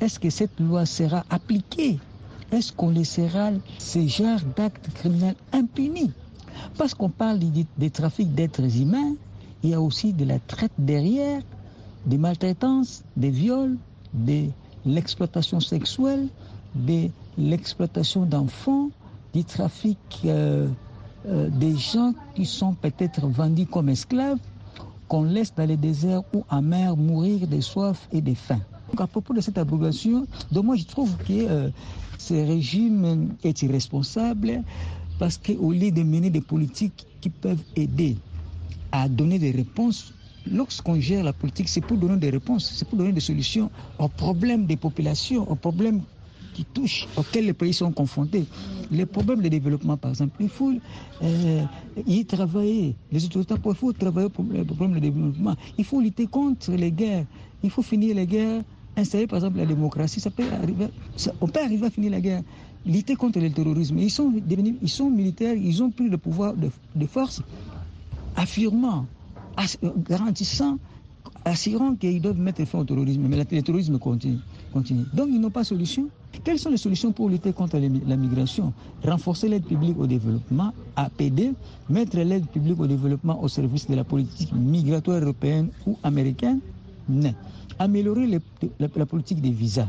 Est-ce 0.00 0.18
que 0.18 0.30
cette 0.30 0.58
loi 0.60 0.86
sera 0.86 1.24
appliquée? 1.30 1.98
Est-ce 2.52 2.72
qu'on 2.72 2.90
laissera 2.90 3.50
ce 3.78 4.06
genre 4.06 4.40
d'actes 4.56 4.88
criminels 4.94 5.36
impunis? 5.52 6.12
Parce 6.78 6.94
qu'on 6.94 7.10
parle 7.10 7.38
des, 7.38 7.90
trafics 7.90 8.34
d'êtres 8.34 8.80
humains, 8.80 9.14
il 9.62 9.70
y 9.70 9.74
a 9.74 9.80
aussi 9.80 10.12
de 10.12 10.24
la 10.24 10.38
traite 10.38 10.72
derrière, 10.78 11.42
des 12.06 12.18
maltraitances, 12.18 13.02
des 13.16 13.30
viols, 13.30 13.76
de 14.12 14.48
l'exploitation 14.84 15.60
sexuelle, 15.60 16.28
de 16.74 17.08
l'exploitation 17.38 18.24
d'enfants, 18.26 18.90
du 19.32 19.44
trafic 19.44 19.98
euh, 20.24 20.68
euh, 21.26 21.48
des 21.50 21.76
gens 21.76 22.14
qui 22.34 22.44
sont 22.44 22.74
peut-être 22.74 23.26
vendus 23.26 23.66
comme 23.66 23.88
esclaves, 23.88 24.38
qu'on 25.08 25.24
laisse 25.24 25.54
dans 25.54 25.66
les 25.66 25.76
déserts 25.76 26.22
ou 26.34 26.44
en 26.50 26.62
mer 26.62 26.96
mourir 26.96 27.46
de 27.46 27.60
soif 27.60 28.08
et 28.12 28.20
de 28.20 28.34
faim. 28.34 28.60
Donc 28.94 29.00
à 29.00 29.08
propos 29.08 29.34
de 29.34 29.40
cette 29.40 29.58
abrogation, 29.58 30.24
moi 30.52 30.76
je 30.76 30.84
trouve 30.84 31.16
que 31.26 31.32
euh, 31.32 31.68
ce 32.16 32.32
régime 32.34 33.34
est 33.42 33.60
irresponsable 33.62 34.62
parce 35.18 35.36
qu'au 35.36 35.72
lieu 35.72 35.90
de 35.90 36.04
mener 36.04 36.30
des 36.30 36.40
politiques 36.40 37.04
qui 37.20 37.28
peuvent 37.28 37.64
aider 37.74 38.14
à 38.92 39.08
donner 39.08 39.40
des 39.40 39.50
réponses. 39.50 40.12
Lorsqu'on 40.48 41.00
gère 41.00 41.24
la 41.24 41.32
politique, 41.32 41.68
c'est 41.68 41.80
pour 41.80 41.96
donner 41.98 42.18
des 42.18 42.30
réponses, 42.30 42.70
c'est 42.72 42.84
pour 42.88 42.96
donner 42.96 43.10
des 43.10 43.18
solutions 43.18 43.68
aux 43.98 44.08
problèmes 44.08 44.64
des 44.64 44.76
populations, 44.76 45.50
aux 45.50 45.56
problèmes 45.56 46.02
qui 46.54 46.64
touchent, 46.64 47.08
auxquels 47.16 47.46
les 47.46 47.52
pays 47.52 47.74
sont 47.74 47.90
confrontés. 47.90 48.44
Les 48.92 49.06
problèmes 49.06 49.42
de 49.42 49.48
développement, 49.48 49.96
par 49.96 50.12
exemple, 50.12 50.36
il 50.38 50.48
faut 50.48 50.72
euh, 51.22 51.64
y 52.06 52.24
travailler. 52.24 52.94
Les 53.10 53.24
autorités, 53.24 53.54
il 53.66 53.74
faut 53.74 53.92
travailler 53.92 54.28
pour 54.28 54.44
les 54.52 54.64
problèmes 54.64 54.92
de 54.94 55.00
développement. 55.00 55.56
Il 55.76 55.84
faut 55.84 56.00
lutter 56.00 56.26
contre 56.28 56.70
les 56.72 56.92
guerres. 56.92 57.26
Il 57.64 57.70
faut 57.70 57.82
finir 57.82 58.14
les 58.14 58.26
guerres, 58.26 58.62
installer 58.96 59.26
par 59.26 59.38
exemple 59.38 59.58
la 59.58 59.66
démocratie. 59.66 60.20
Ça 60.20 60.30
peut 60.30 60.44
arriver, 60.62 60.86
on 61.40 61.46
peut 61.48 61.60
arriver 61.60 61.86
à 61.86 61.90
finir 61.90 62.10
la 62.10 62.20
guerre. 62.20 62.42
Lutter 62.86 63.14
contre 63.16 63.40
le 63.40 63.50
terrorisme. 63.50 63.98
Ils 63.98 64.10
sont, 64.10 64.30
devenus, 64.30 64.74
ils 64.82 64.88
sont 64.90 65.10
militaires, 65.10 65.54
ils 65.54 65.82
ont 65.82 65.90
pris 65.90 66.08
le 66.08 66.18
pouvoir 66.18 66.54
de, 66.54 66.70
de 66.94 67.06
force 67.06 67.40
affirmant, 68.36 69.06
garantissant, 70.08 70.78
assurant 71.44 71.94
qu'ils 71.94 72.20
doivent 72.20 72.38
mettre 72.38 72.64
fin 72.66 72.80
au 72.80 72.84
terrorisme. 72.84 73.22
Mais 73.28 73.36
le 73.36 73.44
terrorisme 73.44 73.98
continue. 73.98 74.38
continue. 74.72 75.04
Donc 75.14 75.28
ils 75.30 75.40
n'ont 75.40 75.50
pas 75.50 75.62
de 75.62 75.66
solution. 75.66 76.08
Quelles 76.42 76.58
sont 76.58 76.70
les 76.70 76.76
solutions 76.76 77.12
pour 77.12 77.28
lutter 77.28 77.52
contre 77.52 77.78
la 77.78 78.16
migration? 78.16 78.72
Renforcer 79.04 79.48
l'aide 79.48 79.64
publique 79.64 79.96
au 79.98 80.06
développement, 80.06 80.72
APD, 80.96 81.52
mettre 81.88 82.18
l'aide 82.18 82.46
publique 82.48 82.80
au 82.80 82.86
développement 82.86 83.40
au 83.42 83.48
service 83.48 83.86
de 83.88 83.94
la 83.94 84.04
politique 84.04 84.52
migratoire 84.52 85.20
européenne 85.22 85.70
ou 85.86 85.96
américaine? 86.02 86.60
Non. 87.08 87.32
Améliorer 87.78 88.26
les, 88.26 88.38
la, 88.78 89.06
politique 89.06 89.40
des 89.40 89.50
visas 89.50 89.88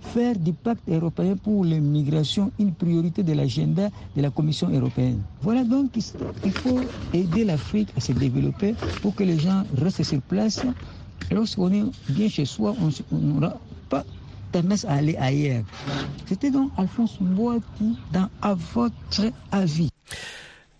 faire 0.00 0.38
du 0.38 0.52
pacte 0.52 0.88
européen 0.88 1.36
pour 1.36 1.64
l'immigration 1.64 2.52
une 2.58 2.72
priorité 2.74 3.22
de 3.22 3.32
l'agenda 3.32 3.88
de 4.14 4.22
la 4.22 4.30
Commission 4.30 4.68
européenne. 4.70 5.20
Voilà 5.42 5.64
donc 5.64 5.90
il 6.44 6.52
faut 6.52 6.80
aider 7.12 7.44
l'Afrique 7.44 7.90
à 7.96 8.00
se 8.00 8.12
développer 8.12 8.74
pour 9.02 9.14
que 9.14 9.24
les 9.24 9.38
gens 9.38 9.64
restent 9.76 10.02
sur 10.04 10.22
place. 10.22 10.64
Lorsqu'on 11.30 11.72
est 11.72 11.84
bien 12.08 12.28
chez 12.28 12.44
soi, 12.44 12.74
on 13.10 13.16
n'aura 13.18 13.58
pas 13.88 14.04
tendance 14.52 14.84
à 14.84 14.92
aller 14.92 15.16
ailleurs. 15.16 15.64
C'était 16.26 16.50
donc 16.50 16.70
Alphonse 16.76 17.20
Mbouaki 17.20 17.96
dans 18.12 18.28
À 18.40 18.54
votre 18.54 19.22
avis. 19.50 19.88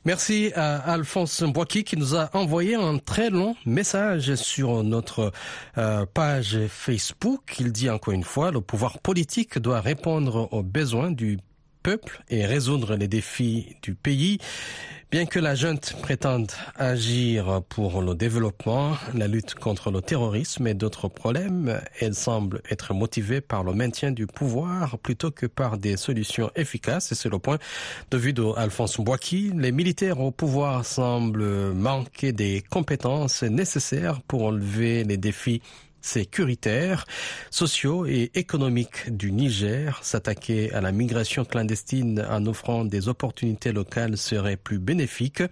Merci 0.07 0.53
à 0.55 0.77
Alphonse 0.93 1.43
Mbouaki 1.43 1.83
qui 1.83 1.97
nous 1.97 2.15
a 2.15 2.31
envoyé 2.33 2.77
un 2.77 2.99
très 2.99 3.29
long 3.29 3.57
message 3.67 4.37
sur 4.37 4.85
notre 4.85 5.33
euh, 5.79 6.07
page 6.07 6.61
Facebook. 6.69 7.57
Il 7.59 7.73
dit 7.73 7.91
encore 7.91 8.15
une 8.15 8.23
fois, 8.23 8.53
le 8.53 8.61
pouvoir 8.61 9.01
politique 9.01 9.59
doit 9.59 9.81
répondre 9.81 10.49
aux 10.53 10.63
besoins 10.63 11.11
du 11.11 11.39
peuple 11.83 12.23
et 12.29 12.47
résoudre 12.47 12.95
les 12.95 13.09
défis 13.09 13.75
du 13.83 13.97
pays. 13.97 14.39
Bien 15.13 15.25
que 15.25 15.39
la 15.39 15.55
junte 15.55 15.95
prétende 16.03 16.51
agir 16.75 17.63
pour 17.69 18.03
le 18.03 18.17
développement, 18.17 18.97
la 19.15 19.29
lutte 19.29 19.55
contre 19.55 19.93
le 19.93 20.03
terrorisme 20.03 20.67
et 20.67 20.75
d'autres 20.75 21.07
problèmes, 21.07 21.81
elle 22.01 22.15
semble 22.15 22.61
être 22.71 22.93
motivée 22.93 23.41
par 23.41 23.63
le 23.63 23.73
maintien 23.73 24.11
du 24.11 24.27
pouvoir 24.27 24.99
plutôt 24.99 25.31
que 25.31 25.47
par 25.47 25.79
des 25.79 25.97
solutions 25.97 26.51
efficaces. 26.57 27.15
C'est 27.15 27.29
le 27.29 27.39
point 27.39 27.59
de 28.11 28.19
vue 28.19 28.33
d'Alphonse 28.33 28.99
Mbouaki. 28.99 29.53
Les 29.55 29.71
militaires 29.71 30.19
au 30.21 30.33
pouvoir 30.33 30.85
semblent 30.85 31.73
manquer 31.73 32.33
des 32.33 32.65
compétences 32.69 33.45
nécessaires 33.45 34.21
pour 34.23 34.43
enlever 34.43 35.05
les 35.05 35.17
défis 35.17 35.63
sécuritaires, 36.07 37.05
sociaux 37.51 38.07
et 38.07 38.31
économiques 38.35 39.11
du 39.15 39.33
Niger. 39.33 39.99
S'attaquer 40.03 40.73
à 40.73 40.81
la 40.81 40.93
migration 40.93 41.45
clandestine 41.45 42.25
en 42.31 42.47
offrant 42.47 42.85
des 42.85 43.09
opportunités 43.09 43.73
locales 43.73 44.17
serait 44.17 44.57
plus 44.57 44.79
bénéfique. 44.79 45.43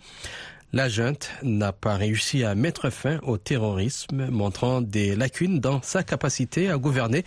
La 0.72 0.88
junte 0.88 1.30
n'a 1.44 1.72
pas 1.72 1.94
réussi 1.94 2.42
à 2.42 2.56
mettre 2.56 2.90
fin 2.90 3.20
au 3.22 3.38
terrorisme, 3.38 4.26
montrant 4.28 4.80
des 4.80 5.14
lacunes 5.14 5.60
dans 5.60 5.80
sa 5.82 6.02
capacité 6.02 6.68
à 6.68 6.78
gouverner 6.78 7.24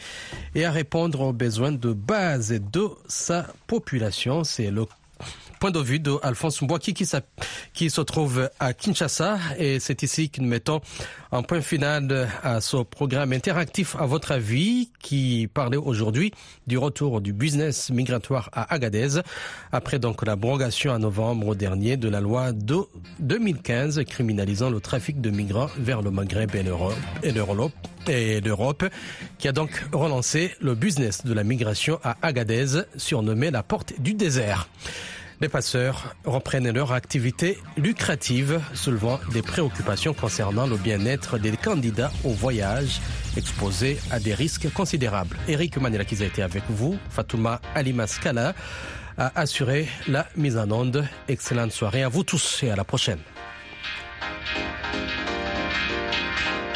et 0.53 0.65
à 0.65 0.71
répondre 0.71 1.21
aux 1.21 1.31
besoins 1.31 1.71
de 1.71 1.93
base 1.93 2.51
de 2.51 2.89
sa 3.07 3.47
population. 3.67 4.43
C'est 4.43 4.69
le 4.69 4.83
point 5.59 5.71
de 5.71 5.79
vue 5.79 5.99
d'Alphonse 5.99 6.61
Mbouaki 6.61 6.93
qui, 6.93 7.89
se 7.89 8.01
trouve 8.01 8.49
à 8.59 8.73
Kinshasa. 8.73 9.37
Et 9.57 9.79
c'est 9.79 10.03
ici 10.03 10.29
que 10.29 10.41
nous 10.41 10.47
mettons 10.47 10.81
un 11.31 11.43
point 11.43 11.61
final 11.61 12.27
à 12.43 12.61
ce 12.61 12.77
programme 12.77 13.33
interactif 13.33 13.95
à 13.99 14.05
votre 14.05 14.31
avis 14.31 14.91
qui 15.01 15.49
parlait 15.53 15.77
aujourd'hui 15.77 16.31
du 16.67 16.77
retour 16.77 17.21
du 17.21 17.33
business 17.33 17.89
migratoire 17.89 18.49
à 18.53 18.73
Agadez 18.73 19.19
après 19.71 19.99
donc 19.99 20.25
l'abrogation 20.25 20.91
en 20.91 20.99
novembre 20.99 21.55
dernier 21.55 21.97
de 21.97 22.07
la 22.07 22.21
loi 22.21 22.53
de 22.53 22.77
2015 23.19 24.03
criminalisant 24.05 24.69
le 24.69 24.79
trafic 24.79 25.19
de 25.19 25.29
migrants 25.29 25.69
vers 25.77 26.01
le 26.01 26.11
Maghreb 26.11 26.55
et 26.55 26.63
l'Europe 26.63 26.93
et 28.09 28.41
qui 29.37 29.47
a 29.47 29.51
donc 29.51 29.83
relancé 29.91 30.51
le 30.61 30.75
business 30.75 31.25
de 31.25 31.33
la 31.33 31.43
migration 31.43 31.99
à 32.03 32.17
Agadez 32.21 32.83
surnommé 32.95 33.51
la 33.51 33.63
porte 33.63 33.99
du 33.99 34.13
désert. 34.13 34.69
Les 35.39 35.49
passeurs 35.49 36.15
reprennent 36.25 36.71
leur 36.71 36.93
activité 36.93 37.59
lucrative, 37.77 38.59
soulevant 38.73 39.19
des 39.31 39.43
préoccupations 39.43 40.15
concernant 40.15 40.65
le 40.65 40.77
bien-être 40.77 41.37
des 41.37 41.55
candidats 41.55 42.11
au 42.23 42.29
voyage 42.29 42.99
exposés 43.35 43.99
à 44.09 44.19
des 44.19 44.33
risques 44.33 44.71
considérables. 44.73 45.37
Eric 45.47 45.77
Manila 45.77 46.05
qui 46.05 46.21
a 46.23 46.25
été 46.25 46.41
avec 46.41 46.63
vous, 46.69 46.97
Fatouma 47.11 47.61
Alimaskala 47.75 48.55
a 49.19 49.39
assuré 49.39 49.87
la 50.07 50.27
mise 50.35 50.57
en 50.57 50.71
onde. 50.71 51.07
Excellente 51.27 51.71
soirée 51.71 52.01
à 52.01 52.09
vous 52.09 52.23
tous 52.23 52.63
et 52.63 52.71
à 52.71 52.75
la 52.75 52.83
prochaine. 52.83 53.19